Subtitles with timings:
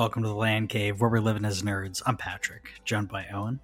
[0.00, 2.00] Welcome to the Land Cave, where we're living as nerds.
[2.06, 3.60] I'm Patrick, joined by Owen.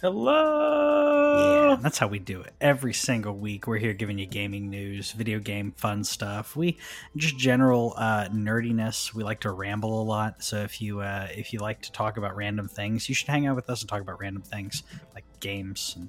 [0.00, 1.70] Hello.
[1.70, 2.54] Yeah, that's how we do it.
[2.60, 6.54] Every single week, we're here giving you gaming news, video game fun stuff.
[6.54, 6.78] We
[7.16, 9.12] just general uh, nerdiness.
[9.12, 10.44] We like to ramble a lot.
[10.44, 13.48] So if you uh, if you like to talk about random things, you should hang
[13.48, 16.08] out with us and talk about random things like games and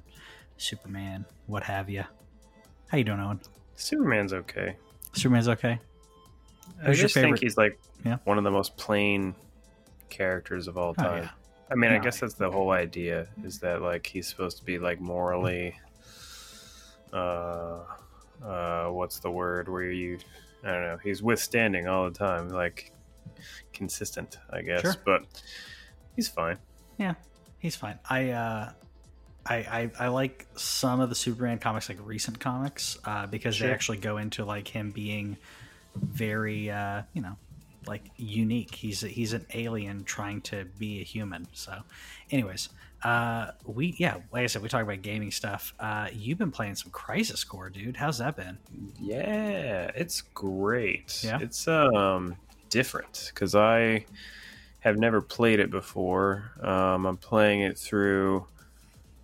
[0.58, 2.04] Superman, what have you.
[2.86, 3.40] How you doing, Owen?
[3.74, 4.76] Superman's okay.
[5.12, 5.80] Superman's okay.
[6.80, 8.18] I Who's your just think he's like Yeah.
[8.22, 9.34] one of the most plain
[10.12, 11.22] characters of all Oh, time.
[11.24, 11.30] yeah.
[11.70, 14.78] I mean, I guess that's the whole idea is that like he's supposed to be
[14.78, 15.74] like morally
[17.12, 17.80] uh
[18.44, 20.18] uh what's the word where you
[20.64, 22.92] I don't know, he's withstanding all the time, like
[23.72, 24.82] consistent, I guess.
[24.82, 24.94] Sure.
[25.04, 25.24] But
[26.14, 26.58] he's fine.
[26.98, 27.14] Yeah,
[27.58, 27.98] he's fine.
[28.08, 28.72] I uh,
[29.44, 33.72] I, I I like some of the Superman comics, like recent comics, uh, because they
[33.72, 35.36] actually go into like him being
[35.96, 37.36] very, uh, you know,
[37.86, 38.74] like unique.
[38.74, 41.46] He's he's an alien trying to be a human.
[41.52, 41.82] So,
[42.30, 42.68] anyways,
[43.02, 45.74] uh, we yeah, like I said, we talk about gaming stuff.
[45.80, 47.96] Uh, you've been playing some Crisis Core, dude.
[47.96, 48.58] How's that been?
[49.00, 51.20] Yeah, it's great.
[51.24, 51.38] Yeah?
[51.40, 52.36] It's um
[52.70, 54.06] different because I
[54.80, 56.52] have never played it before.
[56.60, 58.46] Um, I'm playing it through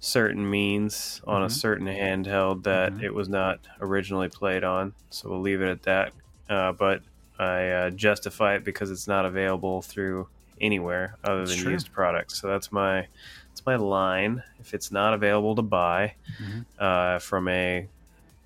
[0.00, 1.50] certain means on a Mhm.
[1.50, 3.02] certain handheld that Mhm.
[3.02, 4.94] it was not originally played on.
[5.10, 6.12] So we'll leave it at that.
[6.48, 7.02] Uh, but
[7.38, 10.28] I uh, justify it because it's not available through
[10.60, 11.72] anywhere other than true.
[11.72, 12.40] used products.
[12.40, 13.06] So that's my
[13.50, 14.42] that's my line.
[14.60, 16.64] If it's not available to buy Mhm.
[16.78, 17.86] uh, from a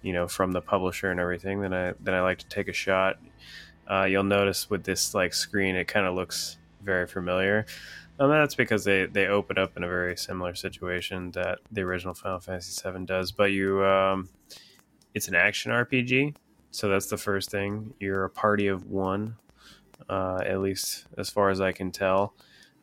[0.02, 2.72] you know from the publisher and everything then i then i like to take a
[2.72, 3.19] shot
[3.88, 7.64] uh, you'll notice with this like screen it kind of looks very familiar
[8.19, 12.14] and that's because they they open up in a very similar situation that the original
[12.14, 14.28] final fantasy VII does but you um
[15.14, 16.34] it's an action rpg
[16.72, 19.36] so that's the first thing you're a party of one
[20.08, 22.34] uh, at least as far as i can tell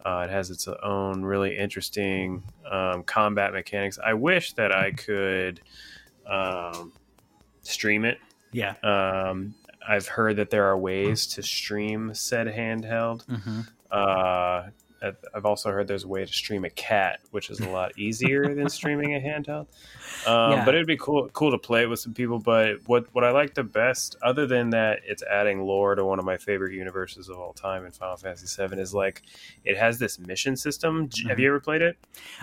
[0.05, 2.41] uh, it has its own really interesting
[2.72, 5.59] um, combat mechanics i wish that i could
[6.25, 6.94] um,
[7.63, 8.19] stream it.
[8.51, 8.75] Yeah.
[8.83, 9.55] Um,
[9.88, 13.25] I've heard that there are ways to stream said handheld.
[13.25, 13.61] hmm
[13.91, 14.69] Uh,
[15.02, 17.98] I've- I've also heard there's a way to stream a cat, which is a lot
[17.98, 19.68] easier than streaming a handheld.
[20.28, 20.66] Um, Yeah.
[20.66, 22.40] But it'd be cool cool to play it with some people.
[22.40, 26.20] But what what I like the best, other than that, it's adding lore to one
[26.20, 28.80] of my favorite universes of all time in Final Fantasy VII.
[28.80, 29.22] Is like
[29.66, 31.10] it has this mission system.
[31.10, 31.98] J- Have you ever played it?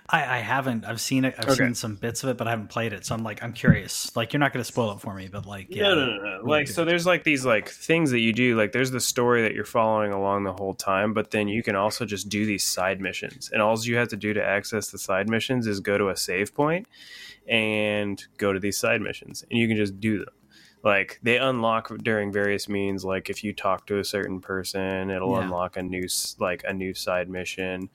[0.08, 0.84] I, I haven't.
[0.84, 1.34] I've seen it.
[1.38, 1.64] I've Okay.
[1.64, 3.04] seen some bits of it, but I haven't played it.
[3.04, 4.14] So I'm like, I'm curious.
[4.16, 5.82] Like, you're not going to spoil it for me, but like, yeah.
[5.82, 6.44] No, no, no, no.
[6.44, 8.56] Like, so there's like these like things that you do.
[8.56, 11.76] Like, there's the story that you're following along the whole time, but then you can
[11.76, 14.98] also just do these side missions, and all you have to do to access the
[14.98, 16.86] side missions is go to a save point
[17.48, 20.34] and go to these side missions, and you can just do them.
[20.84, 23.04] Like they unlock during various means.
[23.04, 25.42] Like if you talk to a certain person, it'll Yeah.
[25.44, 26.06] unlock a new
[26.38, 27.88] like a new side mission,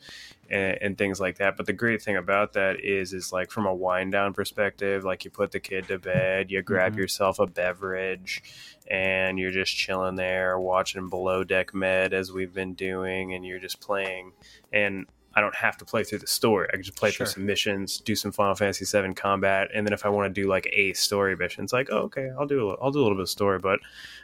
[0.51, 1.57] and, and things like that.
[1.57, 5.25] But the great thing about that is, is like from a wind down perspective, like
[5.25, 6.97] you put the kid to bed, you grab Mhm.
[6.97, 8.43] yourself a beverage,
[8.89, 13.59] and you're just chilling there watching Below Deck Med as we've been doing, and you're
[13.59, 14.33] just playing.
[14.71, 16.67] And I don't have to play through the story.
[16.67, 17.25] I can just play Sure.
[17.25, 20.41] through some missions, do some Final Fantasy VII combat, and then if I want to
[20.41, 23.03] do like a story mission, it's like, oh, okay, I'll do a, I'll do a
[23.03, 23.57] little bit of story.
[23.57, 23.79] But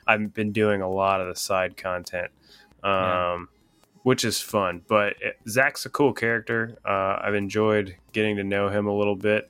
[0.05, 2.29] I've been doing a lot of the side content.
[2.83, 3.45] Um, Yeah.
[4.03, 4.81] Which is fun.
[4.87, 5.15] But
[5.47, 6.77] Zack's a cool character.
[6.85, 9.49] Uh, I've enjoyed getting to know him a little bit.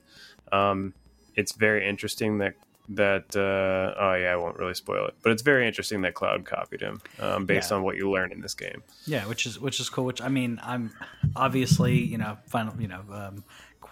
[0.52, 0.94] Um,
[1.34, 2.54] it's very interesting that
[2.90, 6.46] that uh, oh yeah, I won't really spoil it, but it's very interesting that Cloud
[6.46, 7.76] copied him um, based Yeah.
[7.76, 8.82] on what you learn in this game.
[9.04, 10.06] Yeah, which is which is cool.
[10.06, 10.92] Which I mean, I'm
[11.36, 13.44] obviously you know final you know um,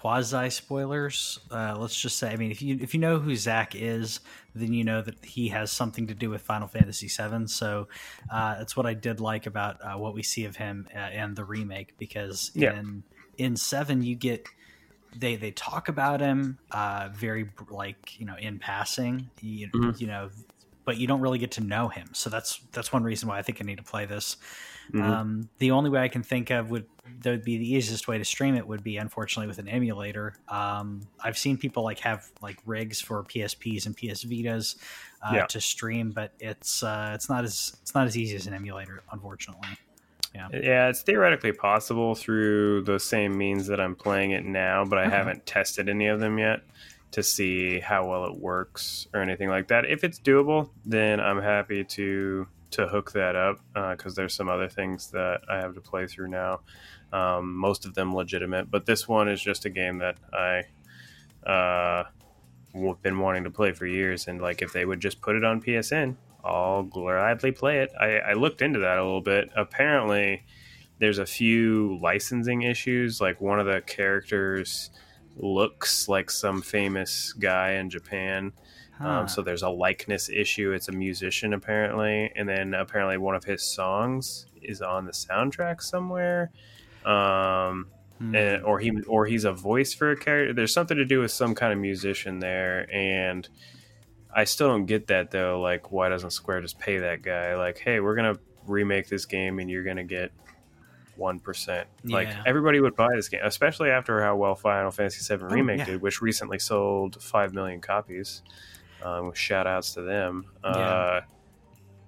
[0.07, 1.39] quasi spoilers.
[1.51, 4.21] Uh, let's just say, I mean, if you if you know who Zack is,
[4.55, 7.47] then you know that he has something to do with Final Fantasy VII.
[7.49, 7.89] So
[8.31, 11.35] uh, that's what I did like about uh, what we see of him uh, and
[11.35, 12.75] the remake because Yeah.
[12.79, 13.03] in
[13.37, 14.47] in seven you get
[15.17, 20.01] they they talk about him uh, very like you know in passing you, Mhm.
[20.01, 20.31] you know
[20.85, 23.43] but you don't really get to know him so that's that's one reason why i
[23.43, 24.37] think i need to play this
[24.93, 25.03] Mhm.
[25.03, 26.87] Um, the only way I can think of would
[27.21, 30.35] that would be the easiest way to stream it would be unfortunately with an emulator.
[30.49, 34.77] Um, I've seen people like have like rigs for PSPs and PS Vitas
[35.23, 35.47] uh, Yeah.
[35.47, 39.03] to stream, but it's uh, it's not as it's not as easy as an emulator,
[39.13, 39.69] unfortunately.
[40.35, 40.49] Yeah.
[40.53, 45.03] yeah, it's theoretically possible through the same means that I'm playing it now, but I
[45.07, 45.17] Okay.
[45.17, 46.61] haven't tested any of them yet
[47.13, 49.87] to see how well it works or anything like that.
[49.87, 53.61] If it's doable, then I'm happy to to hook that up
[53.93, 56.61] because there's some other things that I have to play through now.
[57.13, 60.65] Um, most of them legitimate, but this one is just a game that I
[61.49, 62.05] uh,
[62.73, 64.27] w- been wanting to play for years.
[64.27, 67.93] And like, if they would just put it on PSN, I'll gladly play it.
[67.99, 69.51] I, I looked into that a little bit.
[69.57, 70.45] Apparently,
[70.99, 73.21] there's a few licensing issues.
[73.21, 74.91] Like one of the characters
[75.37, 78.53] looks like some famous guy in Japan.
[78.99, 79.09] Huh.
[79.09, 80.73] Um, so there's a likeness issue.
[80.73, 85.83] It's a musician apparently, and then apparently one of his songs is on the soundtrack
[85.83, 86.51] somewhere.
[87.05, 87.89] Um,
[88.19, 88.35] Hmm.
[88.35, 90.55] and, or he or he's a voice for a character.
[90.55, 93.47] There's something to do with some kind of musician there, and
[94.35, 95.61] I still don't get that though.
[95.61, 97.55] Like, why doesn't Square just pay that guy?
[97.57, 100.33] Like, hey, we're gonna remake this game, and you're gonna get
[101.17, 101.89] one percent.
[102.05, 105.79] Like, everybody would buy this game, especially after how well Final Fantasy VII Oh, Remake
[105.81, 105.85] yeah.
[105.85, 108.41] did, which recently sold five million copies.
[109.03, 110.47] Um, shout outs to them.
[110.65, 111.21] Uh,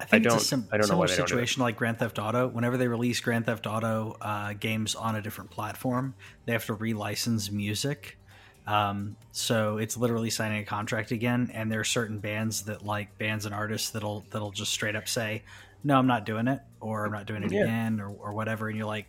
[0.00, 1.22] I think I it's a don't- sim- I don't know why similar they don't do
[1.22, 1.26] it.
[1.28, 2.46] situation like Grand Theft Auto.
[2.48, 6.14] Whenever they release Grand Theft Auto uh, games on a different platform,
[6.46, 8.16] they have to relicense music.
[8.66, 11.50] Um, so it's literally signing a contract again.
[11.54, 15.08] And there are certain bands that like bands and artists that'll that'll just straight up
[15.08, 15.42] say,
[15.82, 17.62] "No, I'm not doing it," or "I'm not doing it Yeah.
[17.64, 18.68] again," or, or whatever.
[18.68, 19.06] And you're like,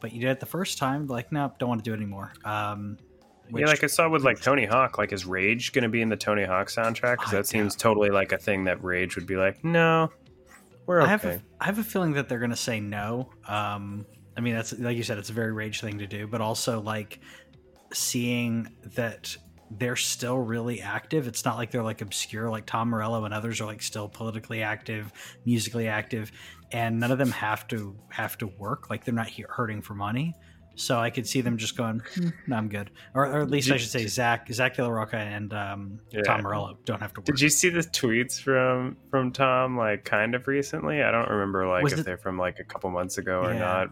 [0.00, 2.32] "But you did it the first time." Like, no, don't want to do it anymore.
[2.44, 2.96] Um,
[3.52, 6.08] yeah, like I saw with like Tony Hawk, like is Rage going to be in
[6.08, 7.18] the Tony Hawk soundtrack?
[7.18, 10.10] Because that seems totally like a thing that Rage would be like, no,
[10.86, 11.06] we're okay.
[11.06, 13.30] I have a, I have a feeling that they're going to say no.
[13.46, 14.06] Um,
[14.36, 16.80] I mean, that's like you said, it's a very rage thing to do, but also
[16.80, 17.20] like
[17.92, 19.36] seeing that
[19.70, 21.26] they're still really active.
[21.26, 24.62] It's not like they're like obscure, like Tom Morello and others are like still politically
[24.62, 25.12] active,
[25.44, 26.32] musically active,
[26.72, 28.90] and none of them have to have to work.
[28.90, 30.34] Like they're not hurting for money.
[30.76, 33.70] So I could see them just going, "Hmm, "No, I'm good," or, or at least
[33.70, 36.22] I should say Zack, Zack de la Rocha, and um, Yeah.
[36.22, 37.26] Tom Morello don't have to work.
[37.26, 41.02] Did you see the tweets from from Tom like kind of recently?
[41.02, 43.58] I don't remember like Was if they're from like a couple months ago or Yeah.
[43.60, 43.90] not.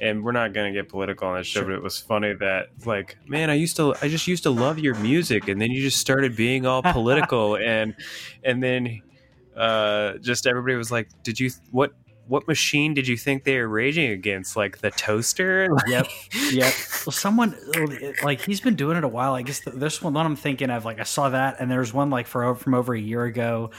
[0.00, 1.68] And we're not gonna get political on this show, Sure.
[1.70, 4.78] but it was funny that like, man, I used to I just used to love
[4.78, 7.94] your music, and then you just started being all political, and
[8.44, 9.02] and then
[9.56, 11.92] uh, just everybody was like, did you what
[12.28, 14.56] what machine did you think they were raging against?
[14.56, 15.68] Like the toaster?
[15.88, 16.06] Yep.
[16.52, 16.74] Yep.
[17.06, 17.56] Well, someone
[18.22, 19.34] like he's been doing it a while.
[19.34, 20.84] I guess th- there's one, one I'm thinking of.
[20.84, 23.70] Like I saw that, and there's one like for from over a year ago,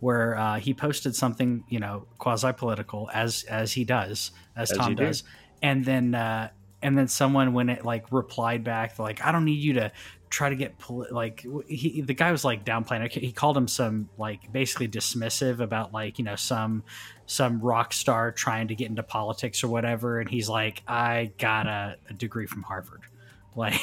[0.00, 4.78] where uh, he posted something, you know, quasi political as as he does, as, As
[4.78, 5.06] Tom you do.
[5.06, 5.24] does,
[5.62, 6.50] and then uh,
[6.82, 9.92] and then someone when it like replied back, like I don't need you to
[10.36, 13.10] try to get poli- like he the guy was like downplaying.
[13.10, 16.84] He called him some like basically dismissive about like you know some
[17.24, 21.66] some rock star trying to get into politics or whatever and he's like i got
[21.66, 23.00] a, a degree from harvard
[23.56, 23.80] like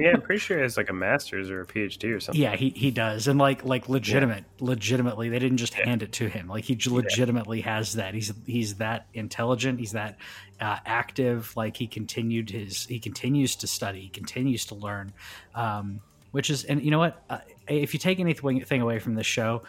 [0.00, 2.40] yeah, I'm pretty sure it's like a master's or a PhD or something.
[2.40, 5.84] yeah he, he does and like like legitimate legitimately they didn't just Yeah.
[5.86, 6.48] hand it to him.
[6.48, 8.14] Like he legitimately has that.
[8.14, 10.16] He's he's that intelligent he's that
[10.60, 15.12] uh, active like he continued his he continues to study he continues to learn
[15.54, 16.00] um
[16.30, 17.22] which is and you know what?
[17.30, 17.38] Uh,
[17.68, 19.62] if you take anything thing away from this show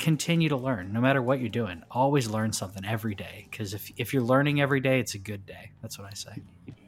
[0.00, 3.92] continue to learn no matter what you're doing always learn something every day because if,
[3.96, 6.32] if you're learning every day it's a good day that's what i say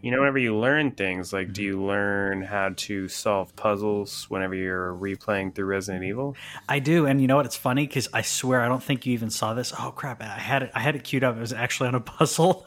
[0.02, 4.52] You know, whenever you learn things, like, do you learn how to solve puzzles whenever
[4.52, 6.34] you're replaying through Resident Evil?
[6.68, 7.46] I do, and you know what?
[7.46, 9.72] It's funny because I swear I don't think you even saw this.
[9.78, 10.20] Oh crap!
[10.20, 10.72] I had it.
[10.74, 11.36] I had it queued up.
[11.36, 12.66] It was actually on a puzzle,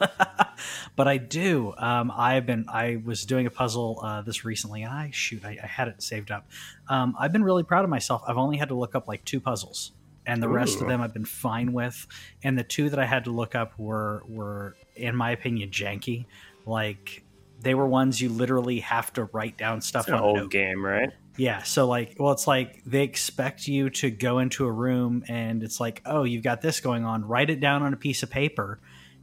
[0.96, 1.74] but I do.
[1.76, 2.64] Um, I've been.
[2.72, 5.44] I was doing a puzzle uh, this recently, and I shoot.
[5.44, 6.48] I, I had it saved up.
[6.88, 8.22] Um, I've been really proud of myself.
[8.26, 9.92] I've only had to look up like two puzzles,
[10.26, 12.06] and the rest of them I've been fine with.
[12.42, 16.26] And the two that I had to look up were were, in my opinion, janky.
[16.66, 17.22] Like
[17.60, 20.50] they were ones you literally have to write down stuff It's on old note.
[20.50, 21.10] game, right?
[21.38, 25.62] Yeah, so like, well, it's like they expect you to go into a room and
[25.62, 27.24] it's like, oh, you've got this going on.
[27.24, 28.80] Write it down on a piece of paper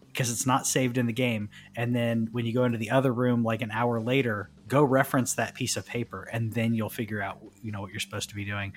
[0.07, 1.50] because it's not saved in the game.
[1.75, 5.33] And then when you go into the other room, like an hour later, go reference
[5.36, 8.36] that piece of paper, and then you'll figure out, you know, what you're supposed to
[8.36, 8.74] be doing.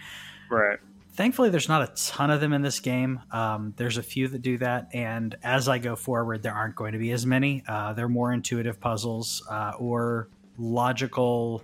[0.50, 0.78] Right.
[1.16, 3.20] Thankfully, there's not a ton of them in this game.
[3.32, 6.92] Um, there's a few that do that, and as I go forward, there aren't going
[6.92, 7.62] to be as many.
[7.66, 11.62] Uh, they're more intuitive puzzles uh, or logical.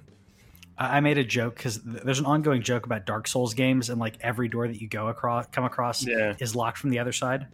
[0.78, 4.16] I made a joke because there's an ongoing joke about Dark Souls games, and like
[4.22, 6.34] every door that you go across, come across, Yeah.
[6.38, 7.46] is locked from the other side.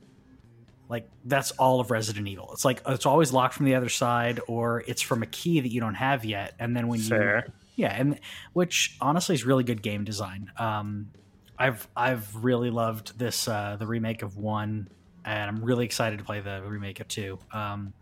[0.90, 2.48] like that's all of Resident Evil.
[2.54, 5.68] It's like it's always locked from the other side, or it's from a key that
[5.70, 7.44] you don't have yet, and then when Fair.
[7.46, 7.52] you
[7.84, 8.18] yeah, and
[8.54, 10.50] which honestly is really good game design.
[10.56, 11.08] Um,
[11.58, 14.88] I've I've really loved this uh, the remake of one,
[15.24, 17.38] and I'm really excited to play the remake of two.
[17.52, 17.92] Um,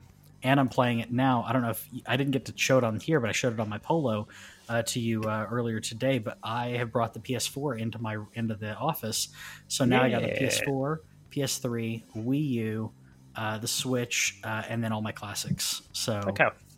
[0.42, 1.44] and I'm playing it now.
[1.46, 3.54] I don't know if I didn't get to show it on here, but I showed
[3.54, 4.28] it on my Polo
[4.68, 6.18] uh, to you uh, earlier today.
[6.18, 9.28] But I have brought the PS4 into my into the office,
[9.68, 10.98] so now I got the PS4,
[11.32, 12.92] PS3, Wii U,
[13.34, 15.82] uh, the Switch, uh, and then all my classics.
[15.92, 16.30] So how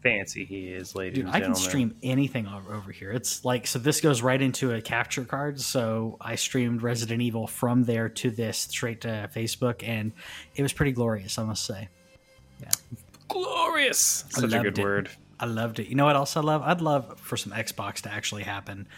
[0.03, 3.13] fancy he is, ladies Dude, and I can stream anything over, over here.
[3.13, 3.79] It's like so.
[3.79, 5.61] This goes right into a capture card.
[5.61, 10.13] So I streamed Resident Evil from there to this straight to Facebook, and
[10.55, 11.89] it was pretty glorious, I must say.
[12.61, 12.71] Yeah,
[13.29, 14.25] glorious.
[14.37, 14.83] I Such a good it.
[14.83, 15.11] word.
[15.41, 15.89] I loved it.
[15.89, 16.63] You know what else I love?
[16.63, 18.89] I'd love for some Xbox to actually happen.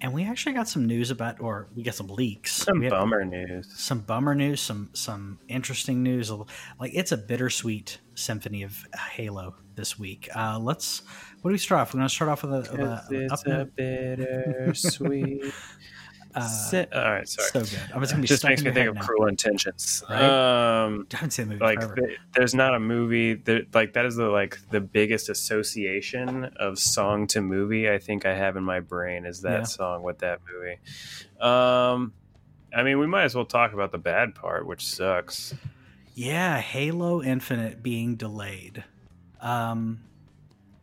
[0.00, 2.52] And we actually got some news about, or we got some leaks.
[2.52, 3.72] Some bummer news.
[3.72, 6.30] some bummer news, some some interesting news.
[6.80, 10.28] Like it's a bittersweet symphony of Halo this week.
[10.34, 11.02] Uh, let's.
[11.42, 11.92] What do we start off?
[11.94, 15.52] We're going to start off with a, with a, it's a bittersweet.
[16.34, 17.48] Uh, Si- All right, sorry.
[17.50, 17.92] So good.
[17.94, 19.02] I was going to be just makes me think of now.
[19.02, 20.02] Cruel Intentions.
[20.08, 20.22] Right?
[20.22, 21.94] Um, I haven't seen the movie like forever.
[21.96, 26.78] th- there's not a movie that like that is the like the biggest association of
[26.78, 29.62] song to movie I think I have in my brain is that Yeah.
[29.64, 30.78] song with that movie.
[31.38, 32.14] Um,
[32.74, 35.52] I mean, we might as well talk about the bad part, which sucks.
[36.14, 38.84] Yeah, Halo Infinite being delayed.
[39.40, 40.00] Um,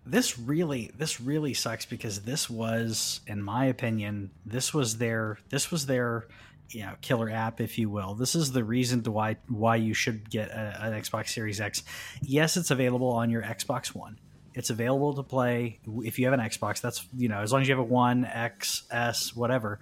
[0.06, 5.70] this really, this really sucks because this was, in my opinion, this was their, this
[5.70, 6.28] was their,
[6.72, 8.16] you know, killer app, if you will.
[8.16, 11.84] This is the reason to why why you should get a, an Xbox Series X.
[12.22, 14.20] Yes, it's available on your Xbox One.
[14.54, 16.82] It's available to play if you have an Xbox.
[16.82, 19.80] That's you know, as long as you have a One, X, S, whatever.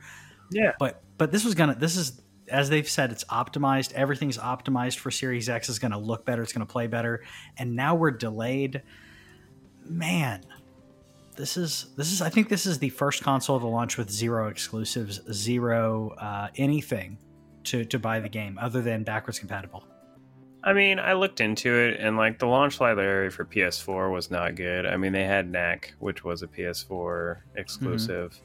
[0.52, 0.74] Yeah.
[0.80, 3.94] But but this was gonna this is as they've said it's optimized.
[3.94, 5.70] Everything's optimized for Series X.
[5.70, 6.42] is gonna look better.
[6.42, 7.24] It's gonna play better.
[7.58, 8.82] And now we're delayed.
[9.86, 10.44] Man,
[11.36, 14.48] this is this is I think this is the first console to launch with zero
[14.48, 17.18] exclusives, zero uh, anything
[17.66, 19.86] to to buy the game other than backwards compatible.
[20.64, 24.56] I mean, I looked into it, and like the launch library for PS4 was not
[24.56, 24.86] good.
[24.86, 28.38] I mean, they had Knack, which was a PS4 exclusive.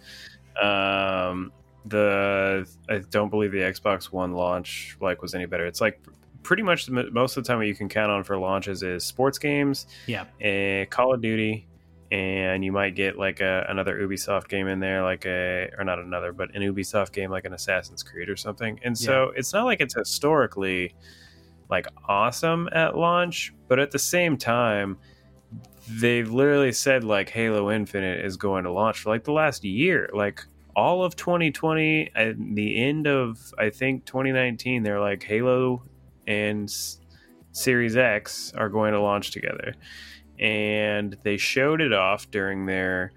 [0.62, 1.52] Um,
[1.86, 5.66] the I don't believe the Xbox One launch like was any better.
[5.66, 6.00] It's like
[6.42, 9.04] pretty much the, most of the time what you can count on for launches is
[9.04, 10.24] sports games, Yeah.
[10.40, 11.66] a Call of Duty,
[12.10, 15.98] and you might get like a, another Ubisoft game in there, like a or not
[15.98, 18.78] another, but an Ubisoft game like an Assassin's Creed or something.
[18.84, 20.94] And so it's not like it's historically
[21.70, 24.98] like awesome at launch, but at the same time,
[26.00, 30.10] they've literally said like Halo Infinite is going to launch for like the last year,
[30.12, 34.82] like all of 2020 and the end of I think 2019.
[34.82, 35.84] They're like Halo
[36.26, 36.72] and
[37.52, 39.74] Series X are going to launch together,
[40.38, 43.12] and they showed it off during their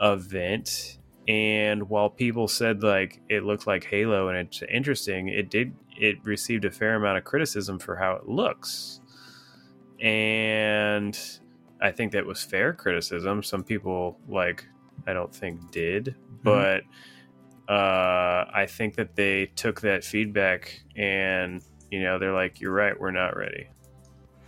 [0.00, 0.98] event.
[1.26, 6.16] And while people said like it looked like Halo and it's interesting, it did it
[6.24, 9.00] received a fair amount of criticism for how it looks.
[10.00, 11.18] And
[11.80, 13.42] I think that was fair criticism.
[13.42, 14.66] Some people like
[15.06, 16.82] I don't think did, but
[17.68, 22.98] uh, I think that they took that feedback and you know they're like, "You're right,
[22.98, 23.68] we're not ready.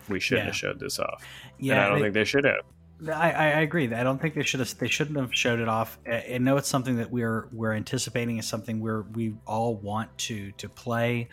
[0.09, 0.51] We shouldn't Yeah.
[0.51, 1.25] have showed this off."
[1.59, 1.75] Yeah.
[1.75, 2.65] and I don't they- think they should have.
[3.09, 3.93] I, I I agree.
[3.95, 4.77] I don't think they should have.
[4.79, 5.99] They shouldn't have showed it off.
[6.07, 8.37] I I know it's something that we're we're anticipating.
[8.37, 11.31] Is something we're we all want to to play.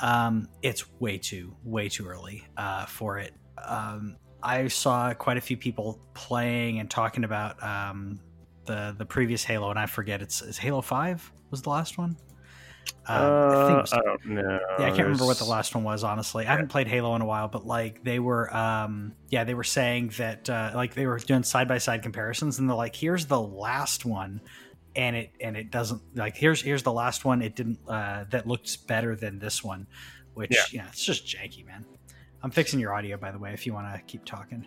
[0.00, 3.32] Um, it's way too way too early uh, for it.
[3.64, 8.20] Um, I saw quite a few people playing and talking about um,
[8.66, 12.16] the the previous Halo, and I forget it's is Halo Five was the last one.
[13.06, 14.60] Um, I think Uh, was I don't know.
[14.78, 16.02] yeah, I can't remember what the last one was.
[16.04, 19.54] Honestly, I haven't played Halo in a while, but like they were, um, yeah, they
[19.54, 22.94] were saying that uh, like they were doing side by side comparisons, and they're like,
[22.96, 24.40] "Here's the last one,"
[24.96, 27.42] and it and it doesn't like here's here's the last one.
[27.42, 29.86] It didn't uh, that looks better than this one,
[30.34, 30.82] which Yeah.
[30.82, 31.84] yeah, it's just janky, man.
[32.42, 33.52] I'm fixing your audio by the way.
[33.52, 34.66] If you want to keep talking,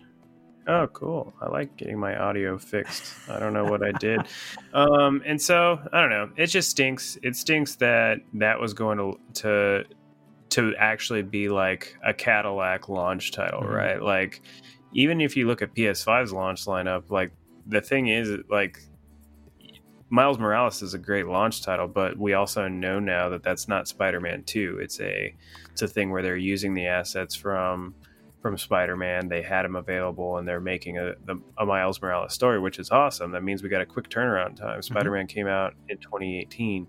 [0.68, 1.32] Oh, cool.
[1.40, 3.30] I like getting my audio fixed.
[3.30, 4.20] I don't know what I did.
[4.74, 6.28] Um, and so I don't know.
[6.36, 7.16] It just stinks.
[7.22, 9.84] It stinks that that was going to to
[10.50, 13.72] to actually be like a Cadillac launch title, Mhm.
[13.72, 14.02] right?
[14.02, 14.42] Like
[14.92, 17.30] even if you look at PS5's launch lineup, like
[17.66, 18.80] the thing is like
[20.08, 23.88] Miles Morales is a great launch title, but we also know now that that's not
[23.88, 24.78] Spider-Man 2.
[24.80, 25.34] It's a
[25.72, 27.94] it's a thing where they're using the assets from
[28.40, 29.28] from Spider-Man.
[29.28, 32.90] They had him available, and they're making a the, a Miles Morales story, which is
[32.90, 33.32] awesome.
[33.32, 34.80] That means we got a quick turnaround time.
[34.80, 36.86] Spider-Man came out in 2018,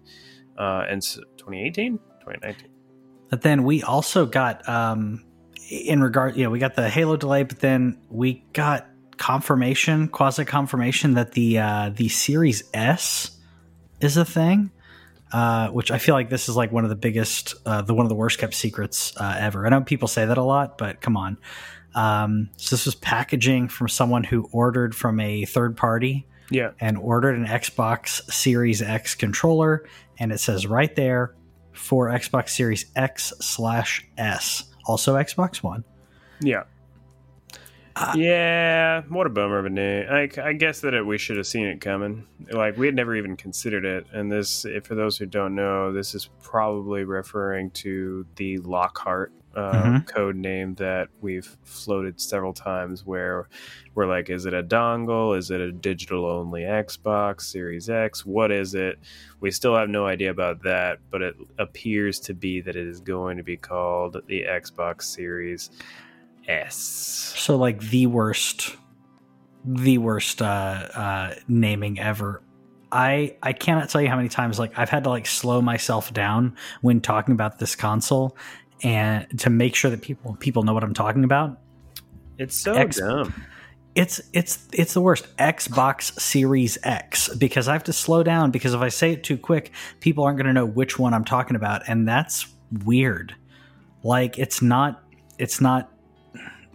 [0.59, 2.69] uh, and s 2018, 2019.
[3.29, 5.25] but then we also got um,
[5.69, 10.45] in regard, you know, we got the Halo delay, but then we got confirmation, quasi
[10.45, 13.31] confirmation that the uh, the Series S
[14.01, 14.71] is a thing.
[15.29, 18.05] Uh, which I feel like this is like one of the biggest, uh, the one
[18.05, 19.65] of the worst kept secrets uh, ever.
[19.65, 21.37] I know people say that a lot, but come on.
[21.95, 26.71] Um, so this was packaging from someone who ordered from a third party Yeah.
[26.79, 29.83] and ordered an Xbox Series X controller,
[30.17, 31.35] and it says right there
[31.73, 35.83] for Xbox Series X slash S, also Xbox One.
[36.39, 36.63] Yeah.
[37.99, 40.07] Uh, yeah, what a bummer of a day.
[40.09, 42.25] Like, I guess that it, we should have seen it coming.
[42.51, 44.05] Like, we had never even considered it.
[44.13, 49.31] And this, if- for those who don't know, this is probably referring to the Lockhart
[49.55, 50.05] uh, Mhm.
[50.07, 53.03] code name that we've floated several times.
[53.03, 53.47] Where
[53.95, 55.35] we're like, is it a dongle?
[55.35, 58.23] Is it a digital only Xbox Series X?
[58.23, 58.99] What is it?
[59.39, 62.99] We still have no idea about that, but it appears to be that it is
[62.99, 65.71] going to be called the Xbox Series
[66.47, 67.33] S.
[67.37, 68.75] So like the worst,
[69.65, 72.41] the worst uh, uh, naming ever.
[72.91, 76.13] I I cannot tell you how many times like I've had to like slow myself
[76.13, 78.37] down when talking about this console,
[78.83, 81.59] and to make sure that people people know what I'm talking about.
[82.37, 83.33] It's so X- dumb.
[83.95, 88.73] It's it's it's the worst Xbox Series X because I have to slow down because
[88.73, 91.55] if I say it too quick, people aren't going to know which one I'm talking
[91.55, 92.47] about, and that's
[92.85, 93.35] weird.
[94.03, 95.03] Like it's not
[95.39, 95.91] it's not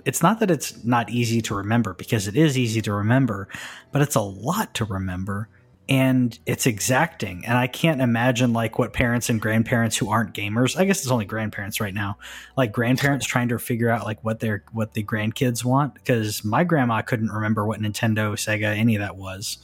[0.05, 3.49] it's not that it's not easy to remember because it is easy to remember,
[3.93, 5.49] but it's a lot to remember
[5.89, 7.45] and it's exacting.
[7.45, 11.11] And I can't imagine like what parents and grandparents who aren't gamers, I guess it's
[11.11, 12.19] only grandparents right now,
[12.57, 16.63] like grandparents trying to figure out like what their what the grandkids want because my
[16.63, 19.59] grandma couldn't remember what Nintendo, Sega, any of that was.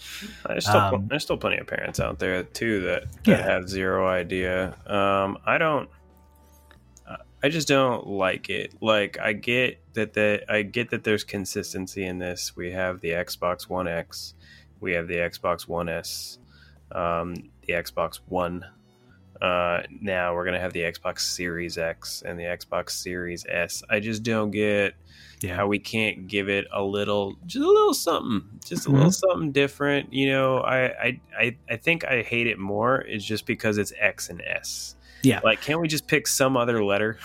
[0.47, 3.43] There's still, Um, there's still plenty of parents out there too that, that Yeah.
[3.43, 4.75] have zero idea.
[4.89, 5.89] Um, I don't.
[7.43, 8.75] I just don't like it.
[8.81, 12.57] Like I get that the I get that there's consistency in this.
[12.57, 14.35] We have the Xbox One X,
[14.81, 16.39] we have the Xbox One S,
[16.93, 17.35] um,
[17.67, 18.65] the Xbox One.
[19.41, 23.85] Uh, now we're gonna have the Xbox Series X and the Xbox Series S.
[23.89, 24.95] I just don't get
[25.41, 25.55] Yeah.
[25.55, 29.53] how we can't give it a little just a little something just a little something
[29.53, 33.79] different you know I, I i i think i hate it more It's just because
[33.79, 35.41] it's x and s Yeah.
[35.43, 37.19] like can't we just pick some other letter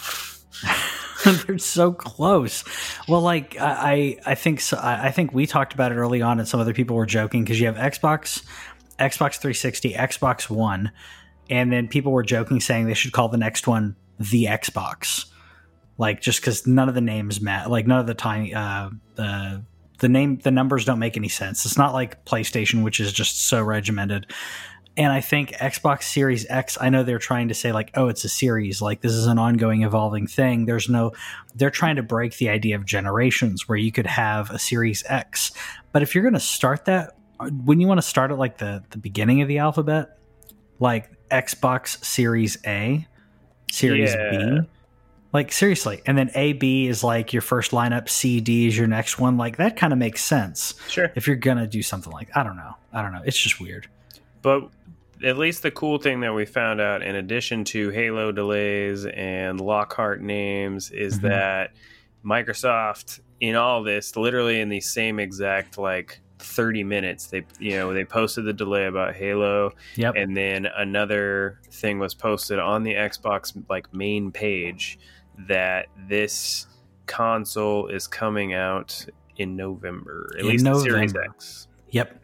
[1.24, 2.64] They're so close.
[3.08, 6.48] Well, like I, I think so, I think we talked about it early on, and
[6.48, 8.44] some other people were joking because you have Xbox,
[9.00, 10.92] Xbox 360, Xbox One,
[11.50, 15.26] and then people were joking saying they should call the next one the Xbox,
[15.98, 19.64] like just because none of the names matter, like none of the time uh, the
[20.00, 21.66] the name the numbers don't make any sense.
[21.66, 24.28] It's not like PlayStation, which is just so regimented.
[24.96, 28.24] And I think Xbox Series X, I know they're trying to say, like, oh, it's
[28.26, 28.80] a series.
[28.80, 30.66] Like, this is an ongoing, evolving thing.
[30.66, 31.14] There's no,
[31.56, 35.52] they're trying to break the idea of generations where you could have a Series X.
[35.94, 37.16] But if you're going to start that,
[37.66, 40.20] when you want to start at like the, the beginning of the alphabet,
[40.80, 43.08] like Xbox Series A,
[43.72, 44.60] Series Yeah.
[44.62, 44.70] B,
[45.34, 46.04] like seriously.
[46.06, 49.38] And then A, B is like your first lineup, C, D is your next one.
[49.38, 52.44] Like, that kind of makes sense sure if you're going to do something like, I
[52.44, 52.76] don't know.
[52.94, 53.24] I don't know.
[53.26, 53.88] It's just weird.
[54.44, 54.70] But
[55.24, 59.60] at least the cool thing that we found out in addition to halo delays and
[59.60, 61.22] lockhart names is Mhm.
[61.24, 61.72] that
[62.24, 67.94] microsoft in all this literally in the same exact like 30 minutes they you know
[67.94, 70.16] they posted the delay about halo Yep.
[70.18, 75.00] and then another thing was posted on the Xbox like main page
[75.48, 76.68] that this
[77.06, 79.06] console is coming out
[79.38, 81.34] in November, at In least the Series November.
[81.36, 81.68] X.
[81.90, 82.24] Yep.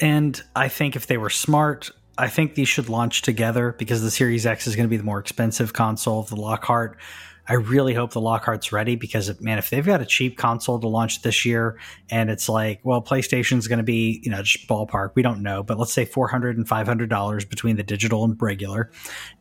[0.00, 4.10] And I think if they were smart, I think these should launch together because the
[4.10, 6.98] Series X is going to be the more expensive console of the Lockhart.
[7.48, 10.88] I really hope the Lockhart's ready because, man, if they've got a cheap console to
[10.88, 11.78] launch this year
[12.10, 15.62] and it's like, well, PlayStation's going to be, you know, just ballpark, we don't know,
[15.62, 18.90] but let's say $400 and $500 between the digital and regular.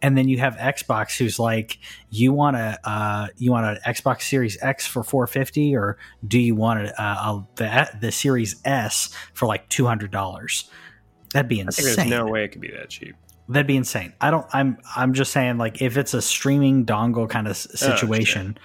[0.01, 1.79] And then you have Xbox who's like,
[2.11, 6.55] you want a, uh, you want an Xbox Series X for 450 or do you
[6.55, 10.69] want a, a, the, the Series S for like $200?
[11.33, 11.95] That'd be I think insane.
[11.95, 13.15] there's no way it could be that cheap.
[13.47, 14.13] That'd be insane.
[14.19, 14.45] I don't.
[14.53, 14.77] I'm.
[14.95, 18.57] I'm just saying, like, if it's a streaming dongle kind of Oh, situation,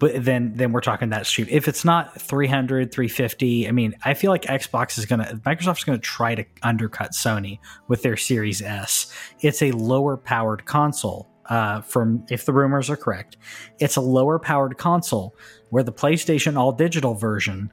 [0.00, 1.46] but then then we're talking that stream.
[1.50, 5.98] If it's not 300, 350, I mean, I feel like Xbox is gonna, Microsoft's gonna
[5.98, 9.12] try to undercut Sony with their Series S.
[9.40, 11.28] It's a lower powered console.
[11.46, 13.38] Uh, from if the rumors are correct,
[13.78, 15.34] it's a lower powered console
[15.70, 17.72] where the PlayStation all digital version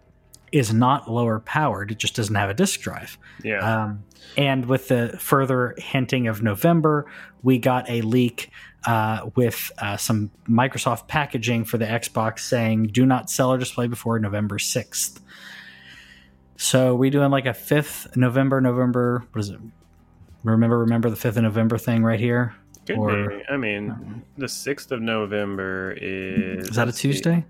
[0.56, 1.92] is not lower powered.
[1.92, 3.18] It just doesn't have a disk drive.
[3.44, 3.60] Yeah.
[3.60, 4.06] Um,
[4.38, 7.08] and with the further hinting of November,
[7.44, 8.50] we got a leak
[8.88, 13.88] uh, with uh, some Microsoft packaging for the Xbox saying do not sell or display
[13.88, 15.20] before November 6th.
[16.56, 19.60] So we doing like a 5th November, November, what is it?
[20.44, 22.56] Remember, remember the 5th of November thing right here?
[22.88, 23.44] Could Or- be.
[23.50, 26.70] I mean, the sixth of November is.
[26.70, 27.44] Is that a let's see.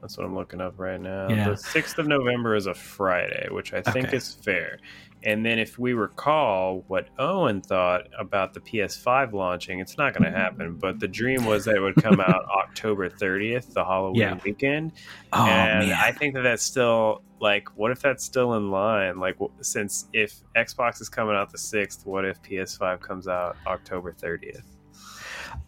[0.00, 1.30] That's what I'm looking up right now.
[1.30, 1.48] Yeah.
[1.50, 4.16] The sixth of November is a Friday, which I think Okay.
[4.18, 4.78] is fair.
[5.24, 10.30] And then, if we recall what Owen thought about the PS5 launching, it's not going
[10.30, 10.76] to happen.
[10.80, 14.38] But the dream was that it would come out October 30th, the Halloween Yeah.
[14.44, 14.92] weekend.
[15.32, 15.98] Oh, and man.
[16.00, 19.18] I think that that's still like, what if that's still in line?
[19.18, 24.12] Like, since if Xbox is coming out the sixth, what if PS5 comes out October
[24.12, 24.62] 30th?